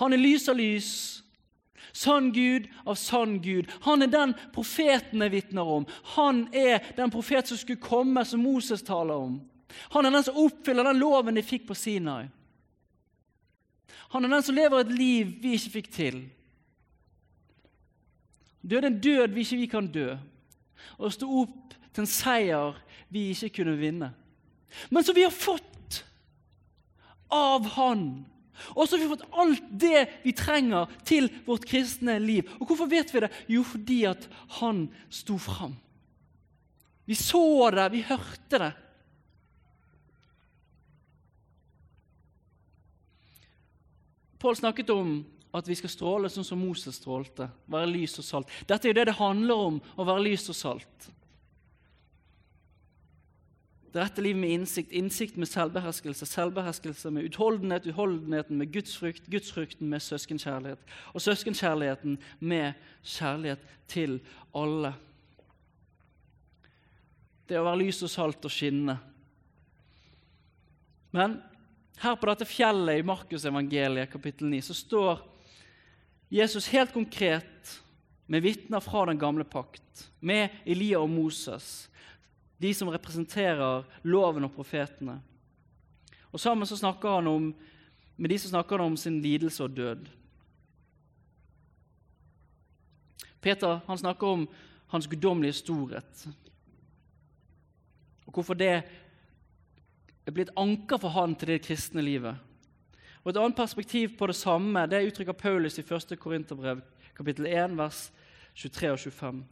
Han 0.00 0.12
er 0.12 0.20
lys 0.20 0.48
av 0.48 0.56
lys, 0.56 0.90
sann 1.92 2.30
Gud 2.32 2.68
av 2.84 2.96
sann 2.96 3.38
Gud. 3.42 3.70
Han 3.84 4.02
er 4.02 4.12
den 4.12 4.34
profetene 4.54 5.28
vitner 5.32 5.68
om. 5.78 5.86
Han 6.16 6.46
er 6.54 6.80
den 6.96 7.12
profet 7.12 7.48
som 7.48 7.60
skulle 7.60 7.82
komme, 7.82 8.24
som 8.24 8.42
Moses 8.42 8.84
taler 8.84 9.14
om. 9.14 9.40
Han 9.92 10.06
er 10.06 10.14
den 10.14 10.24
som 10.24 10.38
oppfyller 10.40 10.88
den 10.88 11.00
loven 11.00 11.36
de 11.36 11.44
fikk 11.44 11.66
på 11.68 11.76
Sinai. 11.76 12.26
Han 14.12 14.24
er 14.24 14.34
den 14.34 14.44
som 14.44 14.56
lever 14.56 14.82
et 14.82 14.92
liv 14.92 15.36
vi 15.40 15.54
ikke 15.56 15.76
fikk 15.78 15.92
til. 15.92 16.18
Døde 18.62 18.90
en 18.90 19.00
død 19.00 19.32
vi 19.34 19.44
ikke 19.44 19.60
vi 19.62 19.70
kan 19.72 19.88
dø, 19.90 20.10
og 20.98 21.14
stå 21.14 21.28
opp 21.42 21.72
til 21.92 22.04
en 22.04 22.10
seier 22.10 22.76
vi 23.12 23.30
ikke 23.32 23.62
kunne 23.62 23.78
vinne. 23.80 24.12
Men 24.90 25.04
som 25.04 25.16
vi 25.16 25.24
har 25.24 25.34
fått 25.34 26.04
av 27.32 27.66
Han 27.74 28.24
og 28.74 28.84
så 28.84 28.96
har 28.96 29.02
vi 29.02 29.10
fått 29.10 29.24
alt 29.42 29.70
det 29.80 30.02
vi 30.22 30.34
trenger 30.36 30.90
til 31.08 31.28
vårt 31.46 31.64
kristne 31.68 32.18
liv. 32.22 32.48
Og 32.60 32.68
Hvorfor 32.68 32.90
vet 32.90 33.12
vi 33.14 33.24
det? 33.24 33.32
Jo, 33.50 33.64
fordi 33.66 34.02
at 34.10 34.28
han 34.60 34.86
sto 35.10 35.38
fram. 35.40 35.74
Vi 37.08 37.16
så 37.18 37.70
det, 37.74 37.88
vi 37.92 38.04
hørte 38.06 38.60
det. 38.62 38.72
Pål 44.42 44.56
snakket 44.58 44.90
om 44.90 45.20
at 45.54 45.68
vi 45.68 45.76
skal 45.78 45.92
stråle 45.92 46.30
sånn 46.32 46.46
som 46.46 46.62
Moses 46.62 46.96
strålte. 46.98 47.46
Være 47.70 47.90
lys 47.90 48.16
og 48.18 48.26
salt. 48.26 48.54
Dette 48.66 48.88
er 48.88 48.92
jo 48.92 48.98
det 48.98 49.08
det 49.10 49.18
handler 49.18 49.66
om, 49.68 49.76
å 49.96 50.06
være 50.08 50.24
lys 50.24 50.48
og 50.50 50.58
salt. 50.58 51.10
Det 53.92 54.00
rette 54.00 54.22
livet 54.24 54.40
med 54.40 54.50
innsikt, 54.56 54.92
innsikt 54.92 55.36
med 55.36 55.50
selvbeherskelse, 55.50 56.26
selvbeherskelse 56.26 57.10
med 57.12 57.26
utholdenhet, 57.28 57.86
utholdenheten 57.90 58.56
med 58.56 58.70
gudsfrykt, 58.72 59.26
gudsfrykten 59.28 59.90
med 59.92 60.00
søskenkjærlighet, 60.00 60.80
og 61.12 61.20
søskenkjærligheten 61.20 62.16
med 62.40 62.72
kjærlighet 63.04 63.66
til 63.92 64.16
alle. 64.56 64.94
Det 67.48 67.60
å 67.60 67.66
være 67.68 67.82
lys 67.82 68.00
og 68.06 68.14
salt 68.14 68.48
og 68.48 68.54
skinne. 68.54 68.96
Men 71.12 71.36
her 72.00 72.16
på 72.16 72.32
dette 72.32 72.48
fjellet 72.48 73.02
i 73.02 73.06
Markusevangeliet 73.06 74.08
kapittel 74.14 74.48
9 74.48 74.64
så 74.70 74.78
står 74.78 75.24
Jesus 76.32 76.72
helt 76.72 76.96
konkret 76.96 77.76
med 78.32 78.40
vitner 78.40 78.80
fra 78.80 79.04
den 79.10 79.20
gamle 79.20 79.44
pakt, 79.44 80.08
med 80.24 80.62
Elia 80.64 81.02
og 81.04 81.12
Moses 81.12 81.90
de 82.62 82.72
som 82.74 82.90
representerer 82.92 83.84
loven 84.06 84.46
og 84.46 84.54
profetene. 84.54 85.18
Og 86.32 86.40
Sammen 86.40 86.68
så 86.68 86.78
snakker 86.78 87.18
han 87.18 87.28
om, 87.28 87.50
med 88.16 88.30
de 88.30 88.38
som 88.38 88.54
snakker 88.54 88.80
om 88.80 88.96
sin 88.96 89.20
lidelse 89.22 89.64
og 89.64 89.76
død. 89.76 90.06
Peter 93.42 93.80
han 93.86 93.98
snakker 93.98 94.26
om 94.26 94.46
hans 94.92 95.08
guddommelige 95.10 95.58
storhet. 95.58 96.28
Og 98.26 98.34
hvorfor 98.34 98.54
det 98.54 98.72
er 100.26 100.34
blitt 100.34 100.52
anker 100.56 101.00
for 101.02 101.12
han 101.16 101.34
til 101.34 101.54
det 101.54 101.64
kristne 101.66 102.04
livet. 102.04 102.36
Og 103.22 103.30
Et 103.30 103.38
annet 103.38 103.56
perspektiv 103.56 104.16
på 104.18 104.26
det 104.26 104.36
samme 104.36 104.86
det 104.86 105.06
uttrykker 105.06 105.32
Paulus 105.32 105.78
i 105.78 105.82
1. 105.82 106.18
Korinterbrev 106.18 106.80
kapittel 107.16 107.46
1, 107.46 107.76
vers 107.78 108.12
23 108.54 108.92
og 108.92 108.98
25. 108.98 109.42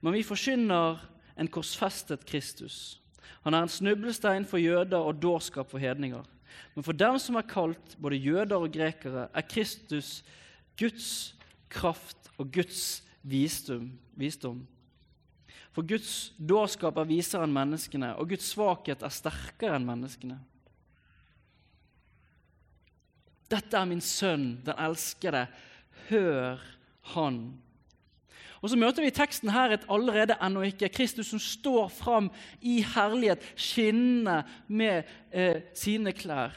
Men 0.00 0.12
vi 0.12 0.22
forkynner 0.22 0.98
en 1.36 1.50
korsfestet 1.50 2.26
Kristus. 2.28 3.00
Han 3.44 3.54
er 3.54 3.64
en 3.64 3.72
snublestein 3.72 4.46
for 4.48 4.60
jøder 4.62 5.00
og 5.00 5.20
dårskap 5.22 5.70
for 5.70 5.82
hedninger. 5.82 6.24
Men 6.74 6.86
for 6.86 6.96
dem 6.96 7.18
som 7.18 7.36
er 7.36 7.48
kalt, 7.48 7.96
både 8.00 8.20
jøder 8.22 8.56
og 8.56 8.72
grekere, 8.72 9.28
er 9.34 9.48
Kristus 9.48 10.22
Guds 10.78 11.34
kraft 11.70 12.30
og 12.38 12.52
Guds 12.52 13.02
visdom. 13.22 13.90
visdom. 14.16 14.66
For 15.74 15.82
Guds 15.82 16.32
dårskap 16.38 16.96
er 16.98 17.08
visere 17.08 17.46
enn 17.46 17.54
menneskene, 17.54 18.12
og 18.14 18.28
Guds 18.30 18.52
svakhet 18.54 19.02
er 19.02 19.10
sterkere 19.10 19.74
enn 19.74 19.88
menneskene. 19.88 20.38
Dette 23.50 23.76
er 23.76 23.88
min 23.90 24.02
sønn, 24.02 24.60
den 24.64 24.78
elskede. 24.78 25.46
Hør 26.08 26.62
han. 27.14 27.40
Og 28.64 28.70
Så 28.72 28.78
møter 28.80 29.04
vi 29.04 29.10
i 29.12 29.12
teksten 29.12 29.50
her 29.52 29.74
et 29.74 29.82
allerede 29.92 30.38
ennå 30.40 30.62
ikke 30.64 30.88
Kristus 30.88 31.28
som 31.34 31.40
står 31.42 31.90
fram 31.92 32.30
i 32.64 32.78
herlighet, 32.94 33.42
skinnende 33.60 34.38
med 34.72 35.02
eh, 35.28 35.58
sine 35.76 36.14
klær. 36.16 36.54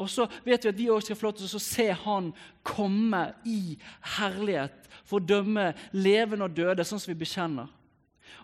Og 0.00 0.08
så 0.08 0.24
vet 0.46 0.64
vi 0.64 0.70
at 0.70 0.78
vi 0.78 0.86
også 0.88 1.10
skal 1.10 1.18
få 1.18 1.26
lov 1.26 1.34
til 1.36 1.52
å 1.58 1.60
se 1.60 1.84
Han 2.06 2.30
komme 2.64 3.20
i 3.44 3.76
herlighet 4.16 4.88
for 5.04 5.20
å 5.20 5.26
dømme 5.28 5.66
levende 5.92 6.48
og 6.48 6.56
døde, 6.56 6.86
sånn 6.88 7.02
som 7.02 7.12
vi 7.12 7.20
bekjenner. 7.20 7.68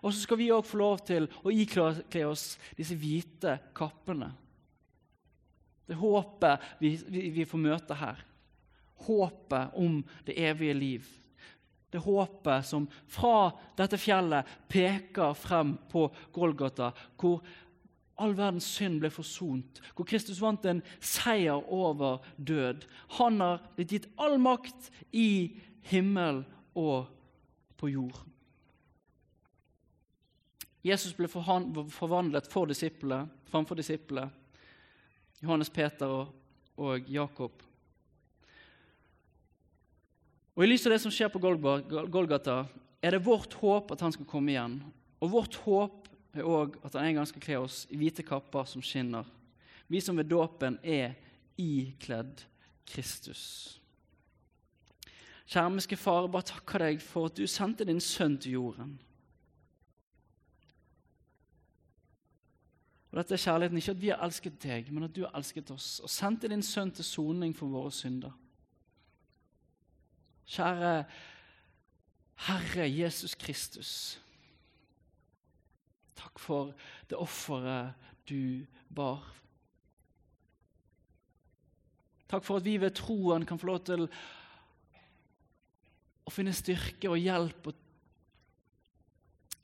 Og 0.02 0.12
så 0.12 0.20
skal 0.26 0.38
vi 0.42 0.50
òg 0.52 0.68
få 0.68 0.82
lov 0.82 1.00
til 1.08 1.30
å 1.40 1.54
ikle 1.54 2.26
oss 2.28 2.44
disse 2.76 2.96
hvite 2.98 3.56
kappene. 3.72 4.28
Det 5.88 5.96
håpet 5.96 6.68
vi, 6.76 6.92
vi, 7.08 7.24
vi 7.40 7.48
får 7.48 7.64
møte 7.64 7.96
her. 7.96 8.20
Håpet 9.08 9.80
om 9.80 10.02
det 10.28 10.36
evige 10.44 10.76
liv. 10.76 11.08
Det 11.88 12.03
håpet 12.05 12.66
som 12.68 12.85
fra 13.09 13.51
dette 13.79 13.96
fjellet 14.01 14.48
peker 14.68 15.33
frem 15.38 15.77
på 15.88 16.05
Golgata, 16.37 16.90
hvor 17.16 17.40
all 18.18 18.35
verdens 18.37 18.66
synd 18.66 18.98
ble 19.01 19.11
forsont, 19.14 19.81
hvor 19.94 20.07
Kristus 20.09 20.40
vant 20.42 20.64
en 20.66 20.83
seier 21.01 21.62
over 21.72 22.24
død. 22.37 22.85
Han 23.20 23.40
har 23.40 23.62
blitt 23.77 23.94
gitt 23.94 24.09
all 24.18 24.37
makt 24.42 24.90
i 25.14 25.55
himmel 25.88 26.42
og 26.77 27.07
på 27.79 27.92
jord. 27.94 28.18
Jesus 30.85 31.14
ble 31.14 31.29
forvandlet 31.31 32.51
for 32.51 32.68
disiplene, 32.70 33.29
framfor 33.51 33.79
disiplene, 33.79 34.29
Johannes 35.42 35.70
Peter 35.70 36.27
og 36.79 37.11
Jakob. 37.11 37.62
Og 40.58 40.64
I 40.64 40.72
lys 40.72 40.82
av 40.88 40.90
det 40.90 40.98
som 40.98 41.12
skjer 41.14 41.28
på 41.30 41.38
Golgata, 41.38 42.64
er 42.98 43.14
det 43.14 43.22
vårt 43.22 43.52
håp 43.60 43.92
at 43.94 44.00
han 44.02 44.10
skal 44.10 44.26
komme 44.26 44.50
igjen. 44.50 44.80
Og 45.22 45.30
vårt 45.30 45.54
håp 45.62 46.08
er 46.34 46.42
òg 46.42 46.80
at 46.82 46.96
han 46.98 47.06
en 47.06 47.20
gang 47.20 47.28
skal 47.30 47.44
kle 47.44 47.60
oss 47.62 47.84
i 47.94 47.98
hvite 48.00 48.24
kapper 48.26 48.66
som 48.66 48.82
skinner. 48.82 49.22
Vi 49.86 50.00
som 50.02 50.18
ved 50.18 50.26
dåpen 50.26 50.80
er 50.82 51.14
ikledd 51.54 52.42
Kristus. 52.90 53.78
Kjermiske 55.46 55.94
Far, 55.94 56.26
bare 56.26 56.50
takker 56.50 56.88
deg 56.88 56.98
for 57.06 57.30
at 57.30 57.38
du 57.38 57.46
sendte 57.46 57.86
din 57.86 58.02
sønn 58.02 58.34
til 58.42 58.58
jorden. 58.58 58.98
Og 63.12 63.22
Dette 63.22 63.38
er 63.38 63.44
kjærligheten, 63.46 63.78
ikke 63.78 63.94
at 63.94 64.02
vi 64.02 64.10
har 64.10 64.26
elsket 64.26 64.58
deg, 64.66 64.90
men 64.90 65.06
at 65.06 65.14
du 65.14 65.22
har 65.22 65.38
elsket 65.38 65.70
oss 65.70 66.00
og 66.02 66.10
sendte 66.10 66.50
din 66.50 66.66
sønn 66.66 66.90
til 66.90 67.06
soning 67.06 67.54
for 67.54 67.70
våre 67.70 67.94
synder. 67.94 68.34
Kjære 70.48 71.04
Herre 72.48 72.87
Jesus 72.88 73.34
Kristus. 73.34 73.90
Takk 76.18 76.38
for 76.38 76.72
det 77.11 77.18
offeret 77.18 77.94
du 78.28 78.64
bar. 78.94 79.34
Takk 82.28 82.44
for 82.44 82.61
at 82.61 82.64
vi 82.64 82.76
ved 82.80 82.94
troen 82.96 83.46
kan 83.48 83.58
få 83.58 83.70
lov 83.70 83.82
til 83.88 84.06
å 86.28 86.32
finne 86.32 86.52
styrke 86.56 87.08
og 87.08 87.20
hjelp 87.20 87.70
og 87.70 87.84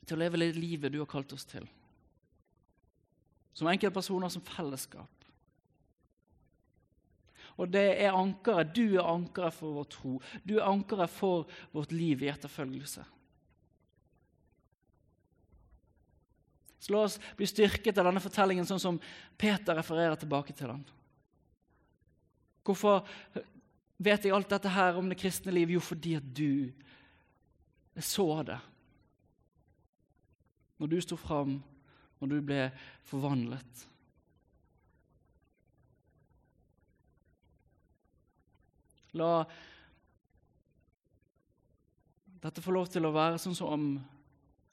til 0.05 0.17
å 0.17 0.21
leve 0.21 0.41
det 0.41 0.53
livet 0.57 0.93
du 0.93 0.99
har 1.01 1.09
kalt 1.09 1.33
oss 1.33 1.45
til. 1.49 1.65
Som 3.55 3.69
enkeltpersoner, 3.71 4.29
som 4.29 4.43
fellesskap. 4.45 5.14
Og 7.55 7.71
det 7.71 7.85
er 8.03 8.15
ankeret. 8.15 8.73
Du 8.75 8.97
er 8.97 9.07
ankeret 9.07 9.55
for 9.55 9.77
vår 9.77 9.87
tro. 9.91 10.15
Du 10.43 10.57
er 10.57 10.67
ankeret 10.67 11.11
for 11.11 11.45
vårt 11.75 11.93
liv 11.95 12.23
i 12.25 12.31
etterfølgelse. 12.31 13.05
Så 16.85 16.93
la 16.93 17.05
oss 17.07 17.15
bli 17.37 17.47
styrket 17.49 17.97
av 17.97 18.05
denne 18.09 18.21
fortellingen 18.21 18.67
sånn 18.69 18.81
som 18.81 18.99
Peter 19.41 19.73
refererer 19.73 20.19
tilbake 20.21 20.53
til 20.53 20.69
den. 20.69 20.83
Hvorfor 22.65 23.07
vet 23.97 24.27
jeg 24.27 24.35
alt 24.35 24.51
dette 24.51 24.69
her 24.69 24.99
om 24.99 25.09
det 25.09 25.17
kristne 25.17 25.53
liv? 25.55 25.73
Jo, 25.73 25.81
fordi 25.81 26.13
at 26.19 26.27
du 26.35 26.69
så 27.97 28.27
det. 28.45 28.59
Når 30.77 30.91
du 30.91 30.97
sto 31.01 31.17
fram, 31.17 31.57
når 32.19 32.33
du 32.35 32.37
ble 32.51 32.61
forvandlet. 33.07 33.85
La 39.15 39.45
dette 42.45 42.61
få 42.61 42.75
lov 42.75 42.89
til 42.93 43.07
å 43.07 43.13
være 43.15 43.39
sånn 43.41 43.55
som 43.57 43.85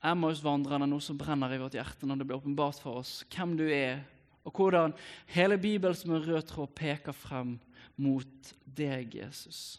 Emmaus-vandrerne, 0.02 0.88
noe 0.90 1.00
som 1.00 1.16
brenner 1.16 1.54
i 1.54 1.60
vårt 1.62 1.78
hjerte 1.78 2.08
når 2.08 2.20
det 2.20 2.26
blir 2.28 2.40
åpenbart 2.40 2.82
for 2.82 3.00
oss 3.00 3.20
hvem 3.32 3.54
du 3.56 3.64
er, 3.70 4.02
og 4.42 4.58
hvordan 4.58 4.96
hele 5.32 5.60
Bibelen 5.62 5.96
som 5.96 6.16
en 6.16 6.24
rød 6.26 6.48
tråd 6.50 6.74
peker 6.76 7.16
frem 7.16 7.54
mot 8.02 8.52
deg, 8.66 9.14
Jesus. 9.22 9.78